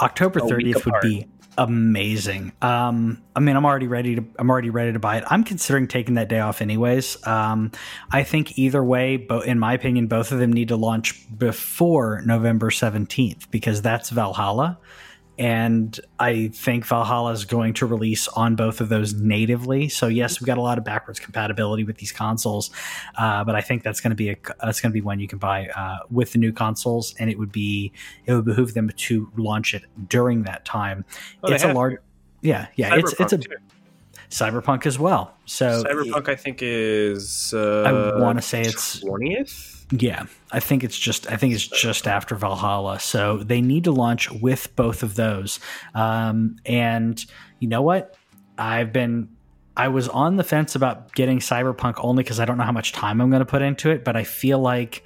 [0.01, 1.27] October 30th would be
[1.59, 2.53] amazing.
[2.63, 4.25] Um, I mean, I'm already ready to.
[4.39, 5.25] I'm already ready to buy it.
[5.27, 7.27] I'm considering taking that day off, anyways.
[7.27, 7.73] Um,
[8.11, 12.23] I think either way, but in my opinion, both of them need to launch before
[12.25, 14.79] November 17th because that's Valhalla,
[15.39, 19.89] and I think Valhalla is going to release on both of those natively.
[19.89, 22.71] So yes, we've got a lot of backwards compatibility with these consoles,
[23.17, 25.29] uh, but I think that's going to be a that's going to be one you
[25.29, 27.93] can buy uh, with the new consoles, and it would be
[28.27, 31.05] it would behoove them to launch it during that time.
[31.43, 32.01] Oh, they it's a large, to.
[32.43, 32.97] yeah, yeah.
[32.97, 33.57] it's it's a Cyberpunk, too.
[34.31, 35.35] cyberpunk as well.
[35.47, 37.55] So Cyberpunk, I think, is.
[37.55, 37.83] Uh,
[38.17, 39.78] I wanna say it's- twentieth.
[39.91, 43.01] Yeah, I think it's just I think it's just after Valhalla.
[43.01, 45.61] So they need to launch with both of those.
[45.95, 47.25] Um, and
[47.59, 48.17] you know what?
[48.59, 49.29] I've been
[49.77, 52.93] I was on the fence about getting Cyberpunk only because I don't know how much
[52.93, 55.05] time I'm going to put into it, but I feel like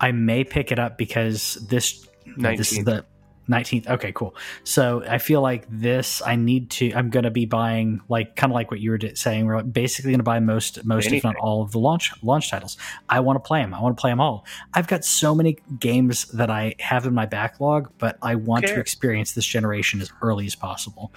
[0.00, 3.04] I may pick it up because this this is the
[3.48, 3.88] 19th.
[3.88, 4.34] Okay, cool.
[4.64, 8.52] So I feel like this I need to I'm going to be buying like kind
[8.52, 11.36] of like what you were saying we're basically going to buy most most if not
[11.36, 12.76] all of the launch launch titles.
[13.08, 13.74] I want to play them.
[13.74, 14.44] I want to play them all.
[14.72, 18.80] I've got so many games that I have in my backlog, but I want to
[18.80, 21.12] experience this generation as early as possible.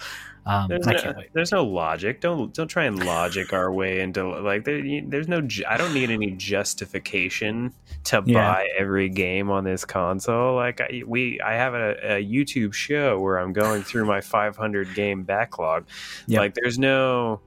[0.49, 2.21] Um, There's no, there's no logic.
[2.21, 5.45] Don't don't try and logic our way into like there, there's no.
[5.67, 7.73] I don't need any justification
[8.05, 8.53] to Yeah.
[8.53, 10.55] buy every game on this console.
[10.55, 14.95] Like I, we, I have a, a YouTube show where I'm going through my 500
[14.95, 15.85] game backlog.
[16.27, 16.39] Yep.
[16.39, 17.41] Like there's no.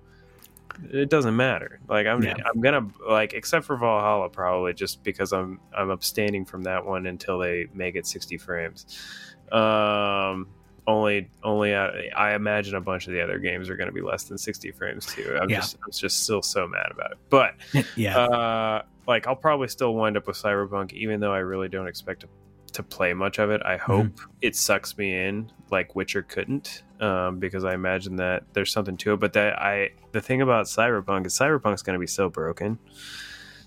[0.93, 1.81] It doesn't matter.
[1.89, 2.35] Like I'm, Yeah.
[2.45, 7.07] I'm gonna like except for Valhalla probably just because I'm I'm abstaining from that one
[7.07, 8.85] until they make it 60 frames.
[9.53, 10.49] Um,
[10.91, 14.01] only only I, I imagine a bunch of the other games are going to be
[14.03, 15.39] less than 60 frames too.
[15.41, 15.57] I'm Yeah.
[15.61, 17.19] just I'm just still so mad about it.
[17.31, 17.55] But
[17.97, 18.19] yeah.
[18.19, 22.21] uh, like I'll probably still wind up with Cyberpunk, even though I really don't expect
[22.23, 22.29] to,
[22.75, 23.63] to play much of it.
[23.65, 24.09] I hope
[24.43, 29.13] it sucks me in like Witcher couldn't, um, because I imagine that there's something to
[29.15, 29.21] it.
[29.21, 32.79] But that I the thing about Cyberpunk is Cyberpunk's going to be so broken.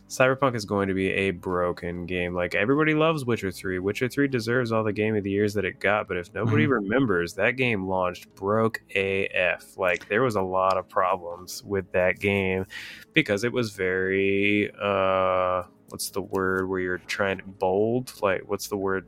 [0.10, 2.36] Cyberpunk is going to be a broken game.
[2.36, 3.80] Like everybody loves Witcher 3.
[3.80, 6.68] Witcher 3 deserves all the game of the years that it got, but if nobody
[6.68, 9.78] remembers, that game launched broke AF.
[9.78, 12.66] Like there was a lot of problems with that game
[13.14, 18.14] because it was very uh what's the word where you're trying to bold?
[18.22, 19.08] Like what's the word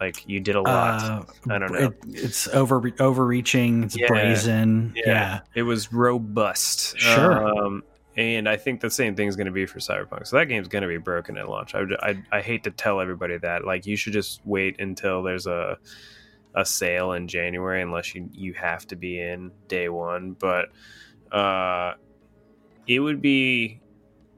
[0.00, 1.02] like you did a lot.
[1.02, 1.78] Uh, I don't know.
[1.78, 3.84] It, it's over overreaching.
[3.84, 4.06] It's Yeah.
[4.06, 4.92] brazen.
[4.94, 5.02] Yeah.
[5.06, 5.40] Yeah.
[5.54, 6.96] It was robust.
[6.98, 7.46] Sure.
[7.48, 7.82] Um,
[8.18, 10.26] and I think the same thing is going to be for Cyberpunk.
[10.26, 11.74] So that game's going to be broken at launch.
[11.74, 13.64] I, I, I hate to tell everybody that.
[13.64, 15.78] Like, you should just wait until there's a
[16.54, 20.32] a sale in January, unless you you have to be in day one.
[20.32, 20.70] But
[21.32, 21.94] uh,
[22.86, 23.80] it would be.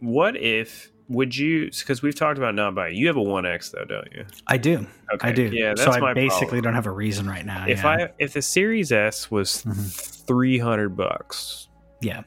[0.00, 0.90] What if?
[1.08, 1.70] Would you?
[1.70, 2.94] Because we've talked about not buying.
[2.96, 4.24] You have a One X though, don't you?
[4.46, 4.86] I do.
[5.14, 5.28] Okay.
[5.28, 5.50] I do.
[5.52, 6.62] Yeah, that's so I basically problem.
[6.64, 7.66] don't have a reason right now.
[7.66, 7.88] If yeah.
[7.88, 10.26] I if the Series S was Mhm.
[10.26, 11.68] three hundred bucks,
[12.00, 12.22] Yeah.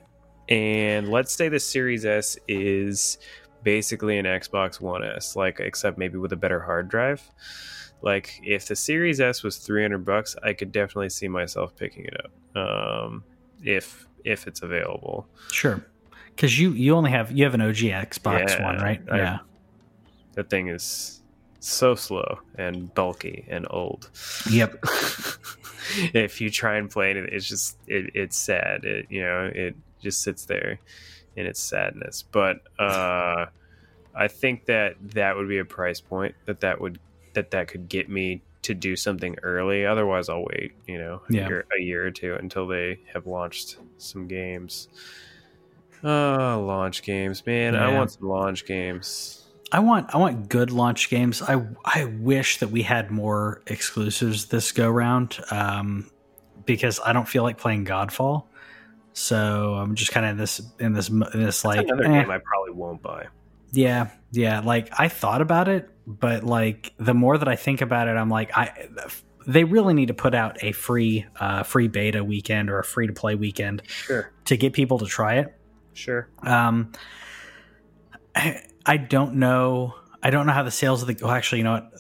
[0.50, 3.18] And let's say the Series S is
[3.64, 7.22] basically an Xbox One S, like except maybe with a better hard drive.
[8.02, 12.06] Like if the Series S was three hundred bucks, I could definitely see myself picking
[12.06, 13.24] it up, um,
[13.64, 15.28] if if it's available.
[15.52, 15.86] Sure.
[16.36, 19.02] Because you you only have you have an OG Xbox Yeah, One, right?
[19.12, 19.38] I- yeah.
[20.34, 21.22] That thing is
[21.60, 24.10] so slow and bulky and old.
[24.50, 24.80] Yep.
[26.14, 28.84] if you try and play it, it's just it, it's sad.
[28.84, 30.80] It you know it just sits there
[31.36, 32.24] in its sadness.
[32.32, 33.48] But uh,
[34.16, 37.00] I think that that would be a price point that that would
[37.34, 39.86] that that could get me to do something early.
[39.86, 40.74] Otherwise, I'll wait.
[40.88, 41.48] You know, a, Yeah.
[41.48, 44.88] year, a year or two until they have launched some games.
[46.04, 47.76] Oh, launch games, man!
[47.76, 49.40] I want some launch games.
[49.72, 51.42] I want I want good launch games.
[51.42, 56.12] I I wish that we had more exclusives this go round, um,
[56.66, 58.44] because I don't feel like playing Godfall.
[59.14, 62.22] So I'm just kind of in this in this in this That's like another eh.
[62.22, 63.28] game I probably won't buy.
[63.72, 64.60] Yeah, yeah.
[64.60, 68.30] Like I thought about it, but like the more that I think about it, I'm
[68.30, 68.88] like, I
[69.46, 73.08] they really need to put out a free uh, free beta weekend or a free
[73.08, 74.32] to play weekend Sure.
[74.46, 75.56] to get people to try it.
[75.94, 76.28] Sure.
[76.42, 76.92] Um,
[78.36, 79.96] I, I don't know.
[80.26, 81.18] I don't know how the sales of the.
[81.22, 81.92] Well, actually, you know what?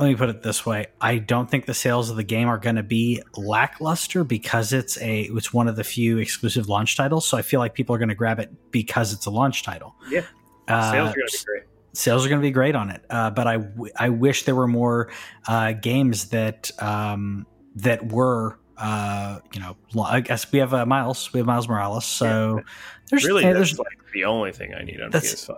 [0.00, 2.58] Let me put it this way: I don't think the sales of the game are
[2.58, 7.24] going to be lackluster because it's a it's one of the few exclusive launch titles.
[7.24, 9.94] So I feel like people are going to grab it because it's a launch title.
[10.10, 10.22] Yeah.
[10.66, 11.62] Uh, Sales are going to be great.
[11.94, 13.04] sales are going to be great on it.
[13.08, 15.10] Uh, but I, w- I wish there were more
[15.46, 21.32] uh, games that um, that were uh, you know I guess we have uh, Miles
[21.32, 22.62] we have Miles Morales so
[23.10, 25.56] there's Really, that's there's like the only thing I need on PS5.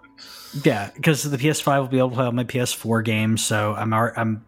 [0.64, 3.92] yeah because the PS5 will be able to play all my PS4 games so I'm
[3.92, 4.44] I'm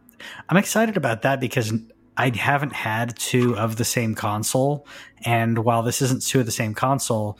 [0.48, 1.72] I'm excited about that because
[2.16, 4.86] I haven't had two of the same console
[5.24, 7.38] and while this isn't two of the same console.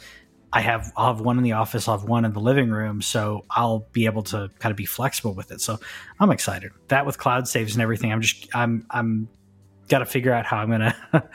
[0.55, 3.01] I have I'll have one in the office, I'll have one in the living room,
[3.01, 5.63] so I'll be able to kind of be flexible with it.
[5.63, 5.79] So
[6.21, 6.73] I'm excited.
[6.89, 9.29] That with cloud saves and everything, I'm just I'm I'm
[9.93, 10.97] got to figure out how I'm gonna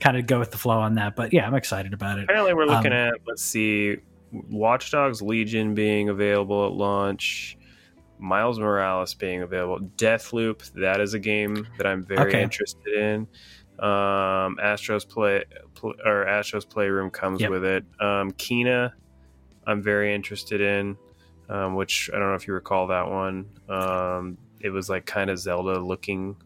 [0.00, 1.16] kind of go with the flow on that.
[1.16, 2.24] But yeah, I'm excited about it.
[2.24, 3.96] Apparently, we're looking Um, at let's see,
[4.32, 7.58] Watch Dogs Legion being available at launch,
[8.18, 10.72] Miles Morales being available, Deathloop.
[10.74, 12.42] That is a game that I'm very Okay.
[12.42, 13.26] interested in.
[13.80, 15.42] Um, Astros play
[15.74, 17.50] pl- or Astro's Playroom comes Yep.
[17.50, 17.84] with it.
[18.00, 18.92] Um, Kena,
[19.66, 20.96] I'm very interested in.
[21.48, 23.44] Um, which I don't know if you recall that one.
[23.68, 26.36] Um, it was like kind of Zelda looking.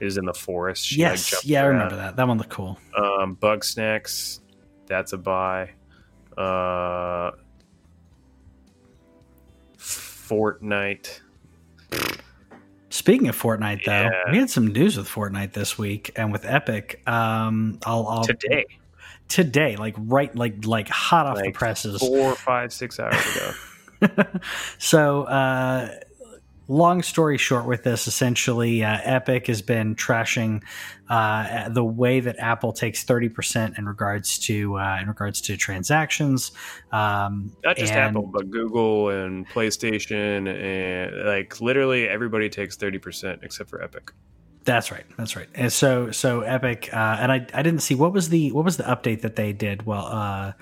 [0.00, 0.86] It was in the forest.
[0.86, 2.16] She, Yes, jumped yeah, I remember that.
[2.16, 2.78] That one looked cool.
[2.96, 4.40] Um, Bugsnax,
[4.86, 5.70] that's a buy.
[6.36, 7.32] Uh,
[9.78, 11.20] Fortnite.
[12.90, 14.30] Speaking of Fortnite, though, Yeah.
[14.30, 17.02] we had some news with Fortnite this week and with Epic.
[17.06, 18.66] Um, I'll, I'll Today,
[19.28, 22.00] today, like right, like like hot off the presses.
[22.00, 24.24] four, five, six hours ago.
[24.78, 25.88] so, uh,
[26.68, 30.62] long story short, with this, essentially, uh, Epic has been trashing
[31.08, 35.56] uh, the way that Apple takes thirty percent in regards to uh, in regards to
[35.56, 36.52] transactions.
[36.90, 42.98] Um, Not just and- Apple, but Google and PlayStation, and like literally everybody takes thirty
[42.98, 44.12] percent except for Epic.
[44.64, 45.04] That's right.
[45.16, 45.48] That's right.
[45.56, 48.76] And so so Epic uh, and I I didn't see what was the what was
[48.76, 49.84] the update that they did.
[49.86, 50.52] Well, uh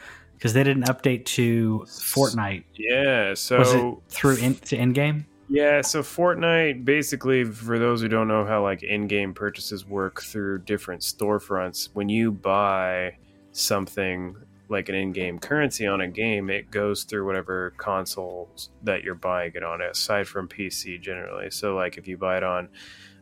[0.40, 2.64] because they did an update to Fortnite.
[2.74, 5.26] Yeah, so Was it through in, to in game?
[5.52, 10.60] Yeah, so Fortnite basically, for those who don't know how like in-game purchases work through
[10.60, 13.16] different storefronts, when you buy
[13.50, 14.36] something
[14.68, 19.50] like an in-game currency on a game, it goes through whatever consoles that you're buying
[19.56, 21.50] it on, aside from PC generally.
[21.50, 22.68] So like if you buy it on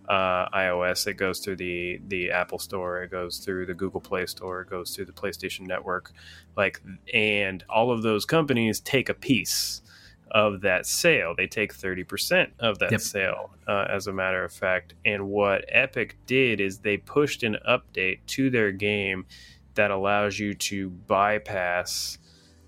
[0.07, 4.27] uh, iOS, it goes through the the Apple Store, it goes through the Google Play
[4.27, 6.13] Store, it goes through the PlayStation Network,
[6.59, 6.83] like,
[7.15, 9.81] and all of those companies take a piece
[10.31, 11.35] of that sale.
[11.37, 13.01] They take 30% of that Yep.
[13.01, 14.95] sale, uh, as a matter of fact.
[15.05, 19.27] And what Epic did is they pushed an update to their game
[19.75, 22.19] that allows you to bypass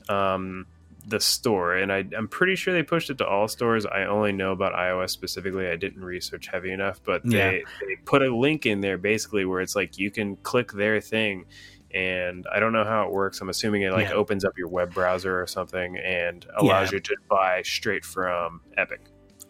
[0.09, 0.67] um,
[1.07, 1.77] the store.
[1.77, 3.87] And I, I'm pretty sure they pushed it to all stores.
[3.87, 5.69] I only know about iOS specifically.
[5.69, 7.65] I didn't research heavy enough, but they, Yeah.
[7.87, 11.47] they put a link in there basically where it's like you can click their thing
[11.95, 13.41] and I don't know how it works.
[13.41, 14.15] I'm assuming it like Yeah.
[14.15, 16.97] opens up your web browser or something and allows Yeah.
[16.97, 19.01] you to buy straight from Epic.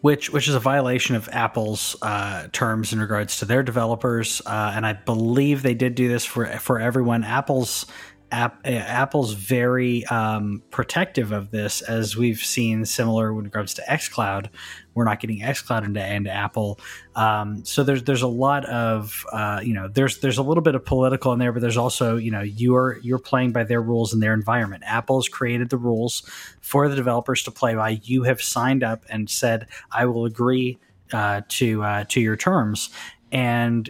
[0.01, 4.73] Which which is a violation of Apple's uh, terms in regards to their developers, uh,
[4.75, 7.23] and I believe they did do this for for everyone.
[7.23, 7.85] Apple's
[8.31, 13.83] App, uh, Apple's very um, protective of this, as we've seen similar with regards to
[13.89, 14.47] XCloud.
[14.93, 16.79] We're not getting XCloud into, into Apple,
[17.15, 20.75] um, so there's there's a lot of uh, you know there's there's a little bit
[20.75, 24.13] of political in there, but there's also you know you're you're playing by their rules
[24.13, 24.83] in their environment.
[24.85, 26.21] Apple's created the rules
[26.61, 27.99] for the developers to play by.
[28.03, 30.79] You have signed up and said I will agree
[31.13, 32.89] uh, to uh, to your terms,
[33.31, 33.89] and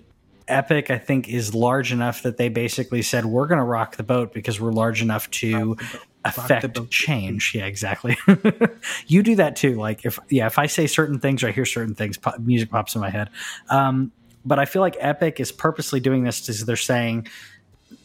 [0.51, 4.03] Epic, I think, is large enough that they basically said we're going to rock the
[4.03, 5.77] boat because we're large enough to
[6.25, 7.53] affect change.
[7.55, 8.17] Yeah, exactly.
[9.07, 9.75] you do that too.
[9.75, 12.69] Like if yeah, if I say certain things or I hear certain things, pop, music
[12.69, 13.29] pops in my head.
[13.69, 14.11] Um,
[14.45, 17.27] but I feel like Epic is purposely doing this because they're saying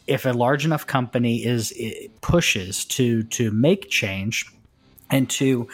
[0.05, 1.73] if a large enough company is
[2.21, 4.51] pushes to to make change
[5.09, 5.67] and to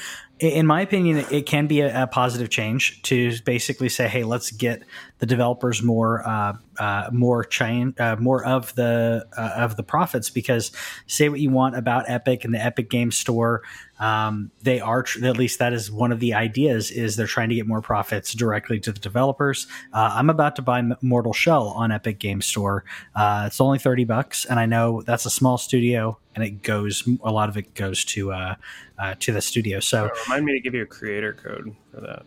[0.43, 4.51] in my opinion it can be a, a positive change to basically say hey let's
[4.51, 4.83] get
[5.19, 10.29] the developers more uh, uh, more chain uh, more of the uh, of the profits.
[10.29, 10.71] Because
[11.07, 13.61] say what you want about epic and the epic game store
[13.99, 17.49] um, they are tr- at least that is one of the ideas is they're trying
[17.49, 19.67] to get more profits directly to the developers.
[19.93, 22.83] Uh, i'm about to buy M- mortal shell on epic game store.
[23.15, 27.07] Uh, it's only 30 bucks and i know that's a small studio and it goes
[27.23, 28.55] a lot of it goes to uh,
[28.99, 32.01] uh, to the studio so Uh, remind me to give you a creator code for
[32.01, 32.23] that.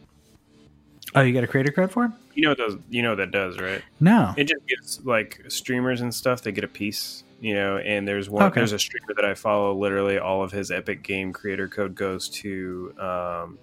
[1.14, 2.10] Oh, you got a creator code for it?
[2.34, 3.82] You know what does you know what that does, right?
[4.00, 4.34] No.
[4.36, 6.42] It just gives like streamers and stuff.
[6.42, 7.78] They get a piece, you know.
[7.78, 8.42] And there's one.
[8.44, 8.60] Okay.
[8.60, 9.72] There's a streamer that I follow.
[9.74, 13.58] Literally, all of his Epic Game creator code goes to um,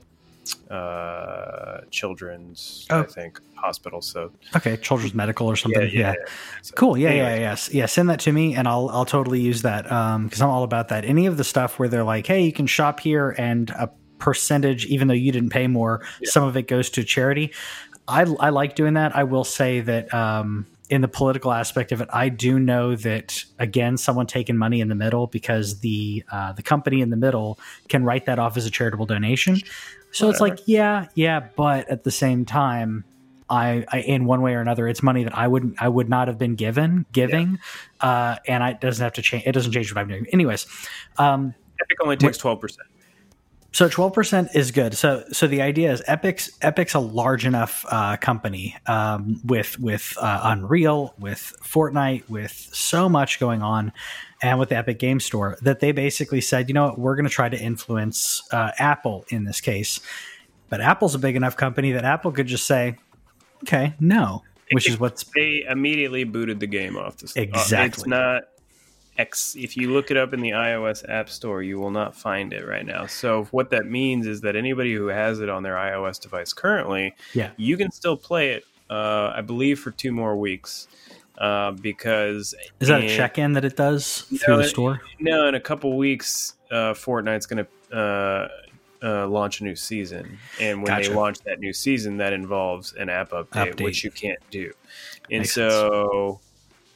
[0.70, 3.02] uh, children's, Oh.
[3.02, 4.02] I think, hospital.
[4.02, 5.90] So Okay, Children's Medical or something.
[5.92, 6.14] Yeah.
[6.62, 6.98] So, Cool.
[6.98, 7.70] Yeah, anyway, yeah, yes.
[7.74, 10.64] Yeah, send that to me and I'll I'll totally use that um cuz I'm all
[10.64, 11.06] about that.
[11.06, 14.86] Any of the stuff where they're like, "Hey, you can shop here and a percentage
[14.86, 16.30] even though you didn't pay more, Yeah.
[16.32, 17.52] some of it goes to charity."
[18.08, 19.16] I I like doing that.
[19.16, 23.44] I will say that um in the political aspect of it, I do know that
[23.58, 27.58] again, someone taking money in the middle because the uh, the company in the middle
[27.88, 29.58] can write that off as a charitable donation.
[30.14, 33.04] So it's like, yeah, yeah, but at the same time,
[33.50, 36.28] I, I in one way or another, it's money that I wouldn't, I would not
[36.28, 37.60] have been given, giving,
[38.00, 39.44] uh, and I, it doesn't have to change.
[39.46, 40.26] It doesn't change what I'm doing.
[40.32, 40.66] Anyways,
[41.18, 42.88] um, Epic only takes twelve percent.
[43.74, 44.94] So twelve percent is good.
[44.96, 50.16] So so the idea is Epic's Epic's a large enough uh, company um, with with
[50.22, 53.92] uh, Unreal, with Fortnite, with so much going on,
[54.42, 57.26] and with the Epic Game Store that they basically said, you know what, we're going
[57.26, 60.00] to try to influence uh, Apple in this case.
[60.70, 62.98] But Apple's a big enough company that Apple could just say,
[63.64, 67.44] okay, no, which is what's They immediately booted the game off the store.
[67.44, 68.02] Exactly.
[68.02, 68.44] It's not.
[69.18, 69.56] X.
[69.58, 72.68] If you look it up in the iOS App Store, you will not find it
[72.68, 73.06] right now.
[73.06, 77.16] So what that means is that anybody who has it on their iOS device currently,
[77.34, 77.52] Yeah.
[77.58, 78.66] you can still play it.
[78.90, 80.88] Uh, I believe for two more weeks,
[81.38, 85.02] uh, because is that a check in that it does through the store?
[85.20, 88.48] No, in a couple weeks, uh, Fortnite's going to uh,
[89.02, 91.10] uh, launch a new season, and when Gotcha.
[91.10, 93.84] they launch that new season, that involves an app update, Update.
[93.84, 94.72] which you can't do.
[95.32, 96.40] And Makes so,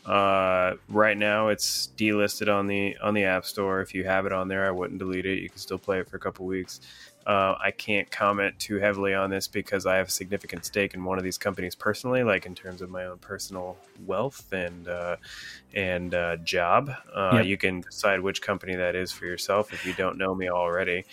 [0.08, 3.82] uh, right now, it's delisted on the on the App Store.
[3.82, 5.40] If you have it on there, I wouldn't delete it.
[5.40, 6.80] You can still play it for a couple weeks.
[7.28, 11.04] Uh, I can't comment too heavily on this because I have a significant stake in
[11.04, 15.18] one of these companies personally, like in terms of my own personal wealth and uh,
[15.74, 16.90] and uh, job.
[17.14, 17.46] Uh, Yep.
[17.46, 21.04] You can decide which company that is for yourself if you don't know me already.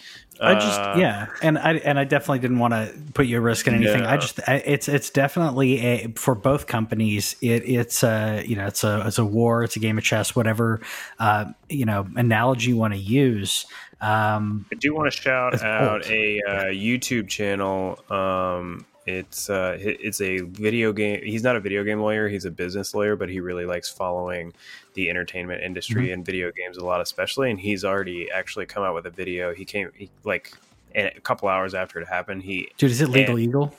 [0.41, 3.43] I just Uh, yeah, and I and I definitely didn't want to put you at
[3.43, 4.03] risk in anything.
[4.03, 7.37] I just I, it's it's definitely a for both companies.
[7.41, 9.65] It it's a you know it's a it's a war.
[9.65, 10.37] It's a game of chess.
[10.37, 10.81] Whatever
[11.19, 13.67] uh, you know analogy you want to use.
[14.05, 16.07] Um, I do want to shout out old.
[16.13, 17.99] a uh, YouTube channel.
[18.11, 21.21] Um, it's uh, it's a video game.
[21.25, 22.29] He's not a video game lawyer.
[22.29, 24.53] He's a business lawyer, but he really likes following
[24.95, 27.51] the entertainment industry and video games a lot, especially.
[27.51, 29.53] And he's already actually come out with a video.
[29.55, 30.53] He came he, like
[30.95, 32.43] a couple hours after it happened.
[32.45, 33.75] He dude, is it Legal And- Eagle?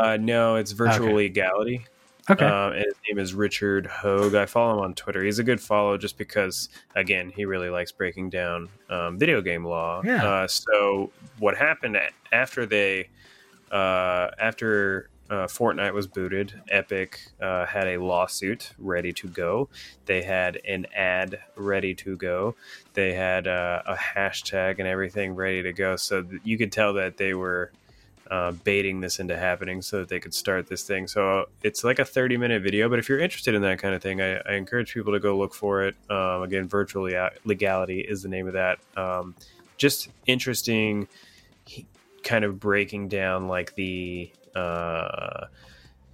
[0.00, 1.14] uh, no, it's virtual Okay.
[1.14, 1.86] legality.
[2.30, 4.34] Okay, Um, and his name is Richard Hoeg.
[4.34, 5.24] I follow him on Twitter.
[5.24, 9.64] He's a good follow just because, again, he really likes breaking down um, video game
[9.64, 10.02] law.
[10.04, 10.24] Yeah.
[10.26, 11.98] Uh, so what happened
[12.32, 13.08] after they,
[13.70, 19.68] uh, after uh, Fortnite was booted, Epic uh, had a lawsuit ready to go.
[20.06, 22.56] They had an ad ready to go.
[22.94, 25.96] They had uh, a hashtag and everything ready to go.
[25.96, 27.72] So you could tell that they were
[28.30, 31.06] uh, baiting this into happening so that they could start this thing.
[31.06, 34.02] So it's like a 30 minute video, but if you're interested in that kind of
[34.02, 35.94] thing, I, I encourage people to go look for it.
[36.10, 38.78] Um, again, virtual Lea- legality is the name of that.
[38.96, 39.34] Um,
[39.76, 41.08] just interesting,
[42.22, 45.46] kind of breaking down like the uh,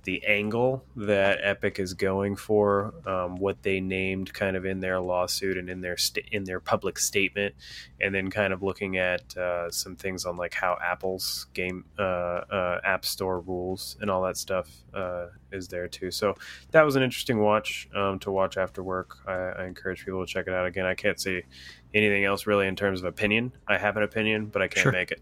[0.04, 5.00] the angle that Epic is going for, um, what they named kind of in their
[5.00, 7.54] lawsuit and in their sta- in their public statement,
[8.00, 12.02] and then kind of looking at uh, some things on like how Apple's game uh,
[12.02, 16.10] uh, App Store rules and all that stuff uh, is there too.
[16.10, 16.34] So
[16.70, 19.16] that was an interesting watch um, to watch after work.
[19.26, 20.66] I, I encourage people to check it out.
[20.66, 21.44] Again, I can't say
[21.92, 23.52] anything else really in terms of opinion.
[23.66, 24.92] I have an opinion, but I can't Sure.
[24.92, 25.20] make it.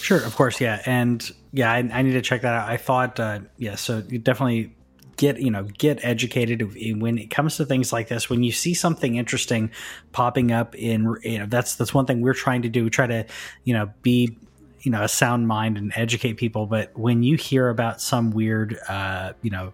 [0.00, 2.68] Sure, of course, yeah, and yeah, I, I need to check that out.
[2.68, 4.74] I thought, uh, yeah, so you definitely
[5.16, 6.62] get you know get educated
[7.00, 8.28] when it comes to things like this.
[8.30, 9.70] When you see something interesting
[10.12, 12.84] popping up in, you know, that's that's one thing we're trying to do.
[12.84, 13.26] We try to,
[13.64, 14.36] you know, be
[14.80, 16.66] you know a sound mind and educate people.
[16.66, 19.72] But when you hear about some weird, uh, you know,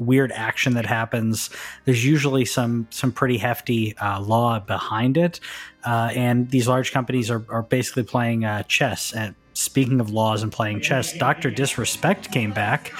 [0.00, 1.50] weird action that happens.
[1.84, 5.40] There's usually some some pretty hefty uh, law behind it.
[5.84, 9.12] Uh, and these large companies are, are basically playing uh, chess.
[9.12, 12.92] And speaking of laws and playing chess dr disrespect came back.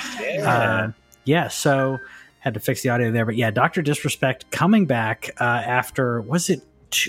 [0.42, 0.88] Uh,
[1.24, 1.98] yeah so
[2.40, 3.24] had to fix the audio there.
[3.26, 6.62] But yeah dr disrespect coming back uh, after was it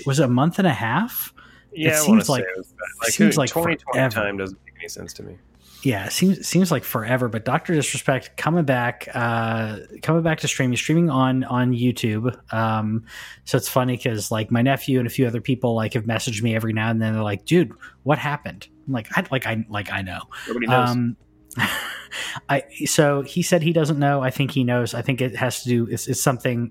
[0.06, 1.32] was it a month and a half?
[1.72, 2.66] Yeah, I seems like- it
[3.00, 4.14] like seems like 2020 forever.
[4.14, 5.36] time doesn't make any sense to me.
[5.82, 10.48] Yeah it seems seems like forever but dr disrespect coming back uh coming back to
[10.48, 13.04] streaming streaming on on youtube um
[13.44, 16.42] so it's funny because like my nephew and a few other people like have messaged
[16.42, 17.72] me every now and then they're like dude
[18.02, 20.90] what happened i'm like i like i like i know Nobody knows.
[20.90, 21.16] um
[22.48, 24.22] I so he said he doesn't know.
[24.22, 24.94] I think he knows.
[24.94, 25.86] I think it has to do.
[25.90, 26.70] It's, it's something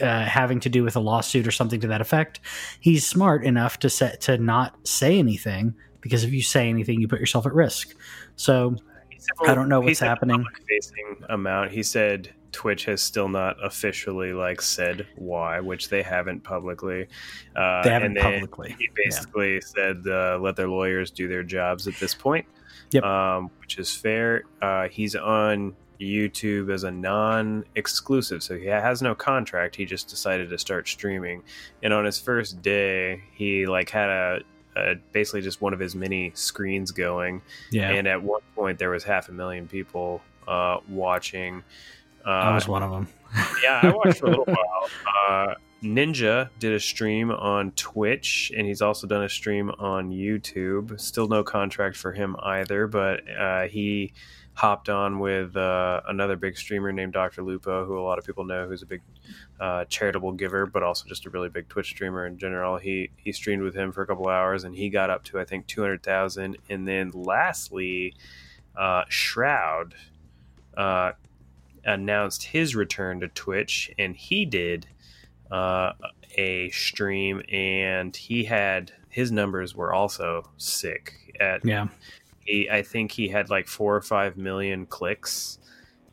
[0.00, 2.40] uh, having to do with a lawsuit or something to that effect.
[2.80, 7.08] He's smart enough to set to not say anything because if you say anything, you
[7.08, 7.94] put yourself at risk.
[8.36, 8.76] So
[9.46, 10.44] I don't know what's happening.
[10.68, 16.42] Facing amount, he said Twitch has still not officially like said why, which they haven't
[16.44, 17.08] publicly.
[17.54, 18.76] Uh, they haven't publicly.
[18.78, 19.60] He basically yeah.
[19.60, 22.46] said uh, let their lawyers do their jobs at this point.
[22.92, 23.04] Yep.
[23.04, 24.44] Um, which is fair.
[24.62, 29.76] Uh, he's on YouTube as a non-exclusive, so he has no contract.
[29.76, 31.42] He just decided to start streaming,
[31.82, 34.40] and on his first day, he like had a
[34.76, 37.42] uh, basically just one of his many screens going.
[37.70, 37.90] Yeah.
[37.90, 41.64] And at one point, there was half a million people uh, watching.
[42.24, 43.08] Uh, I was one of them.
[43.62, 44.90] yeah, I watched for a little while.
[45.28, 50.98] Uh, Ninja did a stream on Twitch, and he's also done a stream on YouTube.
[51.00, 54.12] Still no contract for him either, but uh, he
[54.56, 57.42] hopped on with uh, another big streamer named Dr.
[57.42, 59.02] Lupo, who a lot of people know, who's a big
[59.60, 62.78] uh, charitable giver, but also just a really big Twitch streamer in general.
[62.78, 65.44] He he streamed with him for a couple hours, and he got up to I
[65.44, 66.56] think two hundred thousand.
[66.70, 68.14] And then lastly,
[68.74, 69.94] uh, Shroud
[70.74, 71.12] uh,
[71.84, 74.86] announced his return to Twitch, and he did
[75.50, 75.92] uh,
[76.38, 81.88] a stream, and he had his numbers were also sick at yeah
[82.46, 85.58] he, I think he had like four or five million clicks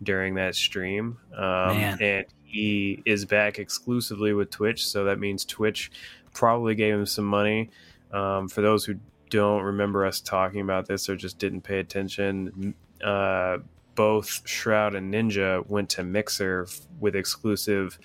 [0.01, 1.17] during that stream.
[1.35, 4.85] Um, and he is back exclusively with Twitch.
[4.85, 5.91] So that means Twitch
[6.33, 7.69] probably gave him some money.
[8.11, 8.95] Um, for those who
[9.29, 13.57] don't remember us talking about this or just didn't pay attention, uh,
[13.95, 16.67] both Shroud and Ninja went to Mixer
[16.99, 17.97] with exclusive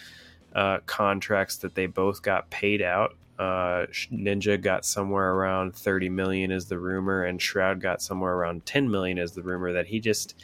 [0.55, 6.51] uh, contracts that they both got paid out uh, Ninja got somewhere around 30 million
[6.51, 10.01] is the rumor, and Shroud got somewhere around 10 million is the rumor that he
[10.01, 10.34] just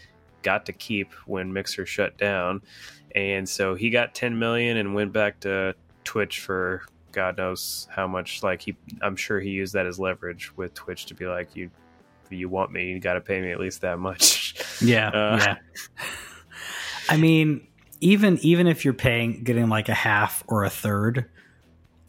[0.42, 2.62] got to keep when Mixer shut down.
[3.14, 5.74] And so he got 10 million and went back to
[6.04, 6.82] Twitch for
[7.12, 8.42] God knows how much.
[8.42, 11.70] Like he, I'm sure he used that as leverage with Twitch to be like, you,
[12.30, 14.42] you want me, you got to pay me at least that much.
[14.80, 15.56] Yeah, uh, yeah.
[17.08, 17.68] I mean,
[18.00, 21.30] even even if you're paying, getting like a half or a third,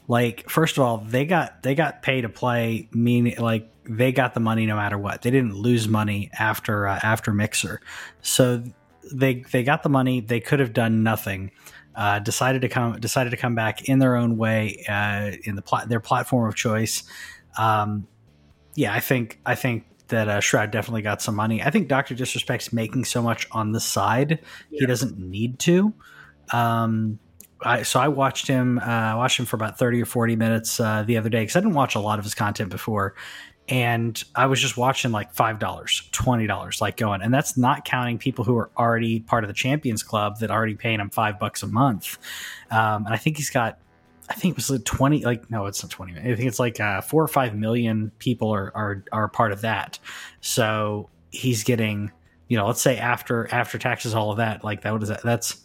[0.07, 4.33] like first of all they got they got pay to play meaning like they got
[4.33, 7.81] the money no matter what they didn't lose money after uh, after mixer
[8.21, 8.63] so
[9.13, 11.51] they they got the money they could have done nothing
[11.95, 15.61] uh, decided to come decided to come back in their own way uh, in the
[15.61, 17.03] plat- their platform of choice
[17.57, 18.07] um,
[18.75, 21.63] yeah i think i think that uh, Shroud definitely got some money.
[21.63, 24.39] I think Doctor Disrespect's making so much on the side
[24.69, 24.81] yeah.
[24.81, 25.93] he doesn't need to.
[26.51, 27.19] Um,
[27.61, 28.79] I, so I watched him.
[28.79, 31.55] Uh, I watched him for about thirty or forty minutes uh, the other day because
[31.55, 33.15] I didn't watch a lot of his content before,
[33.69, 37.85] and I was just watching like five dollars, twenty dollars, like going, and that's not
[37.85, 41.39] counting people who are already part of the Champions Club that already paying him five
[41.39, 42.17] bucks a month.
[42.71, 43.79] Um, and I think he's got,
[44.29, 46.11] I think it was like twenty, like no, it's not twenty.
[46.17, 49.61] I think it's like uh, four or five million people are are are part of
[49.61, 49.97] that.
[50.41, 52.11] So he's getting,
[52.49, 54.91] you know, let's say after after taxes, all of that, like that.
[54.91, 55.23] What is that?
[55.23, 55.64] That's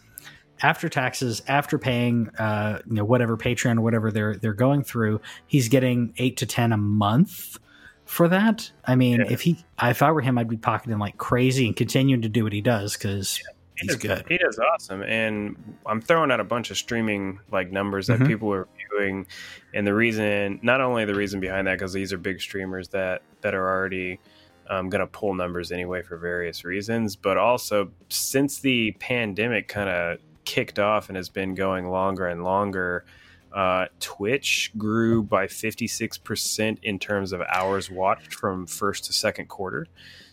[0.63, 5.21] after taxes, after paying, uh, you know, whatever Patreon or whatever they're they're going through,
[5.47, 7.59] he's getting eight to ten a month
[8.05, 8.71] for that.
[8.85, 9.31] I mean, yeah.
[9.33, 12.45] if he, if I were him, I'd be pocketing like crazy and continuing to do
[12.45, 13.53] what he does because yeah.
[13.77, 14.25] he's good.
[14.29, 15.57] He does awesome, and
[15.87, 18.27] I'm throwing out a bunch of streaming like numbers that mm-hmm.
[18.27, 19.27] people are viewing,
[19.73, 23.23] and the reason, not only the reason behind that, because these are big streamers that
[23.41, 24.21] that are already.
[24.69, 29.89] Um, going to pull numbers anyway for various reasons, but also since the pandemic kind
[29.89, 33.05] of kicked off and has been going longer and longer.
[33.53, 39.87] Uh, Twitch grew by 56% in terms of hours watched from first to second quarter.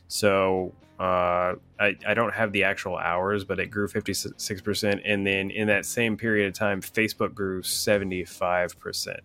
[0.08, 5.02] So uh, I, I don't have the actual hours, but it grew 56%.
[5.06, 9.08] And then in that same period of time, Facebook grew 75%.
[9.08, 9.20] Yep.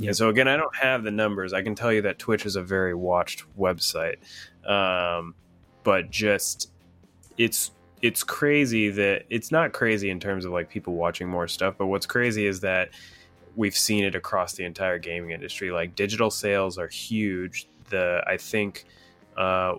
[0.00, 1.52] And so, again, I don't have the numbers.
[1.52, 4.16] I can tell you that Twitch is a very watched website.
[4.68, 5.34] Um,
[5.82, 6.70] but just
[7.38, 7.70] it's
[8.02, 11.86] it's crazy that it's not crazy in terms of like people watching more stuff, but
[11.86, 12.90] what's crazy is that
[13.56, 15.70] we've seen it across the entire gaming industry.
[15.70, 17.68] Like digital sales are huge.
[17.88, 18.84] The I think,
[19.36, 19.76] uh,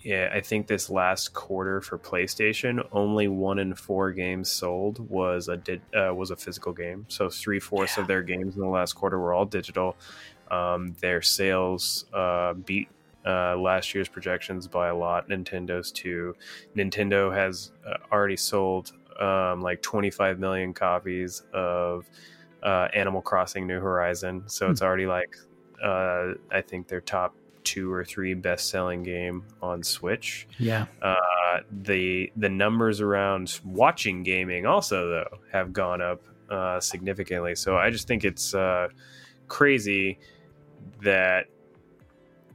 [0.00, 5.48] yeah, I think this last quarter for PlayStation, only one in four games sold was
[5.48, 7.06] a did uh, was a physical game.
[7.08, 8.02] So three fourths yeah.
[8.02, 9.96] of their games in the last quarter were all digital.
[10.50, 12.88] Um, their sales uh, beat
[13.28, 15.28] uh, last year's projections by a lot.
[15.28, 16.34] Nintendo's too.
[16.74, 22.08] Nintendo has uh, already sold um, like 25 million copies of
[22.62, 24.72] uh, Animal Crossing New Horizon, so hmm.
[24.72, 25.36] it's already like
[25.82, 30.48] uh, I think their top two or three best selling game on Switch.
[30.58, 30.86] Yeah.
[31.02, 37.54] Uh, the the numbers around watching gaming also though have gone up uh, significantly.
[37.54, 38.88] So I just think it's uh,
[39.48, 40.18] crazy
[41.02, 41.46] that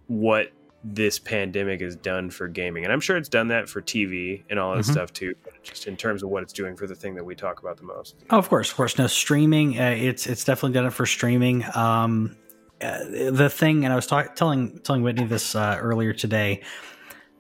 [0.07, 0.51] what
[0.84, 4.59] this pandemic has done for gaming, and I'm sure it's done that for TV and
[4.59, 4.91] all that Mhm.
[4.91, 5.34] stuff too.
[5.63, 7.84] Just in terms of what it's doing for the thing that we talk about the
[7.84, 8.15] most.
[8.29, 8.97] Oh, of course, of course.
[8.97, 9.79] No streaming.
[9.79, 11.63] Uh, it's it's definitely done it for streaming.
[11.73, 12.36] Um,
[12.81, 12.97] uh,
[13.31, 16.61] the thing, and I was talk- telling telling Whitney this uh, earlier today.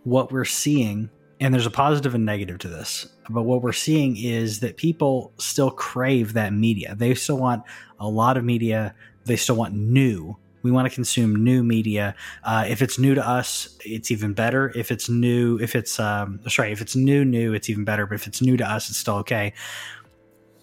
[0.05, 4.17] What we're seeing, and there's a positive and negative to this, but what we're seeing
[4.17, 6.93] is that people still crave that media.
[6.97, 7.63] They still want
[7.99, 8.95] a lot of media.
[9.25, 10.35] They still want new.
[10.63, 12.15] We want to consume new media.
[12.43, 14.71] Uh, if it's new to us, it's even better.
[14.75, 18.07] If it's new, if it's um, sorry, if it's new, new, it's even better.
[18.07, 19.53] But if it's new to us, it's still okay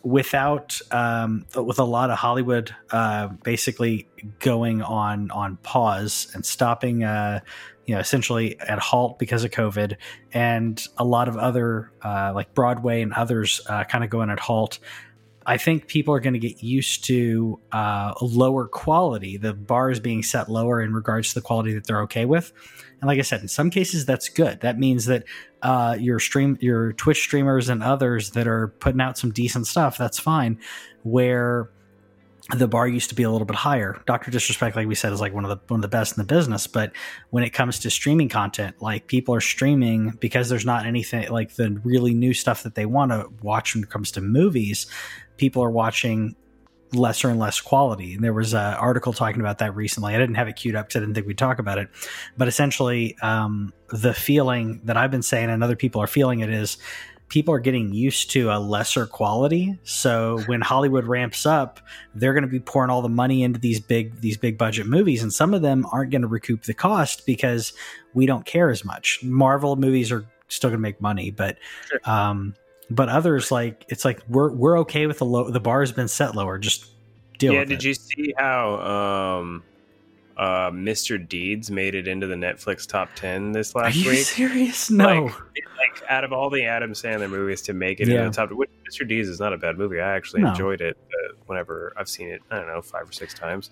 [0.02, 7.04] without um, with a lot of Hollywood uh, basically going on on pause and stopping,
[7.04, 7.40] uh,
[7.86, 9.96] you know, essentially at halt because of COVID,
[10.32, 14.40] and a lot of other uh, like Broadway and others uh, kind of going at
[14.40, 14.78] halt.
[15.46, 19.36] I think people are going to get used to uh, lower quality.
[19.36, 22.52] The bar is being set lower in regards to the quality that they're okay with.
[23.00, 24.60] And like I said, in some cases that's good.
[24.60, 25.24] That means that
[25.62, 29.96] uh, your stream, your Twitch streamers and others that are putting out some decent stuff,
[29.96, 30.58] that's fine.
[31.02, 31.70] Where
[32.56, 34.02] the bar used to be a little bit higher.
[34.06, 36.20] Doctor Disrespect, like we said, is like one of the one of the best in
[36.20, 36.66] the business.
[36.66, 36.92] But
[37.30, 41.54] when it comes to streaming content, like people are streaming because there's not anything like
[41.54, 44.86] the really new stuff that they want to watch when it comes to movies.
[45.40, 46.36] People are watching
[46.92, 48.12] lesser and less quality.
[48.12, 50.14] And there was an article talking about that recently.
[50.14, 51.88] I didn't have it queued up because I didn't think we'd talk about it.
[52.36, 56.50] But essentially, um, the feeling that I've been saying and other people are feeling it
[56.50, 56.76] is
[57.30, 59.78] people are getting used to a lesser quality.
[59.82, 61.80] So when Hollywood ramps up,
[62.14, 65.22] they're going to be pouring all the money into these big these big budget movies,
[65.22, 67.72] and some of them aren't going to recoup the cost because
[68.12, 69.22] we don't care as much.
[69.22, 71.56] Marvel movies are still going to make money, but
[72.04, 72.54] um,
[72.90, 75.50] but others like it's like we're we're okay with the low.
[75.50, 76.58] The bar has been set lower.
[76.58, 76.86] Just
[77.38, 77.84] deal yeah, did it.
[77.84, 78.74] you see how
[79.40, 79.62] um,
[80.36, 81.26] uh, Mr.
[81.26, 83.84] Deeds made it into the Netflix top ten this last?
[83.84, 84.18] Are last you week?
[84.24, 84.90] serious?
[84.90, 85.24] No.
[85.24, 85.34] Like,
[85.78, 88.24] like out of all the Adam Sandler movies to make it Yeah.
[88.24, 89.06] into the top, which Mr.
[89.06, 90.00] Deeds is not a bad movie.
[90.00, 90.50] I actually No.
[90.50, 92.42] enjoyed it uh, whenever I've seen it.
[92.50, 93.70] I don't know five or six times.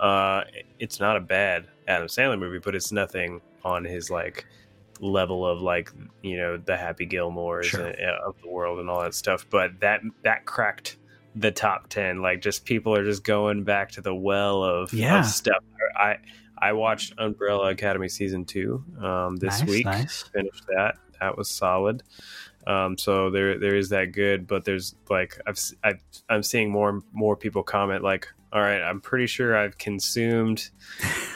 [0.00, 0.42] Uh,
[0.78, 4.46] it's not a bad Adam Sandler movie, but it's nothing on his like
[5.00, 5.90] level of like
[6.22, 7.86] you know the Happy Gilmores Sure.
[7.86, 9.46] and- of the world and all that stuff.
[9.48, 10.96] But that that cracked
[11.34, 12.20] the top ten.
[12.22, 15.20] Like just people are just going back to the well of, Yeah.
[15.20, 15.62] of stuff.
[15.96, 16.16] I
[16.60, 20.22] I watched Umbrella Academy season two um, this nice, week nice.
[20.34, 20.96] finished that.
[21.20, 22.02] That was solid.
[22.66, 26.88] Um, so there there is that good, but there's like I've, I've I'm seeing more
[26.90, 30.70] and more people comment like, all right, I'm pretty sure I've consumed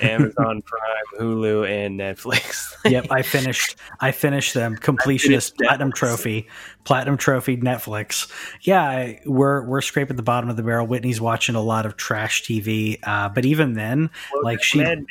[0.00, 2.74] Amazon Prime, Hulu, and Netflix.
[2.90, 3.76] yep, I finished.
[4.00, 4.76] I finished them.
[4.76, 6.48] Completionist finished platinum trophy,
[6.84, 7.58] platinum trophy.
[7.58, 8.30] Netflix.
[8.62, 10.86] Yeah, I, we're we're scraping the bottom of the barrel.
[10.86, 14.08] Whitney's watching a lot of trash TV, uh, but even then,
[14.42, 15.06] like she, Man,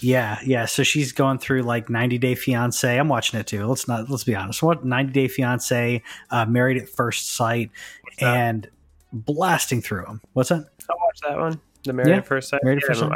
[0.00, 0.64] yeah, yeah.
[0.64, 2.98] So she's going through like 90 Day Fiance.
[2.98, 3.66] I'm watching it too.
[3.66, 4.62] Let's not let's be honest.
[4.62, 7.70] What 90 Day Fiance, uh, Married at First Sight,
[8.20, 8.68] and
[9.12, 10.20] blasting through them.
[10.32, 10.66] What's that?
[10.88, 11.60] I watched that one.
[11.84, 12.60] The Married Yeah, at First Sight.
[12.62, 13.12] Married Yeah, First Sight.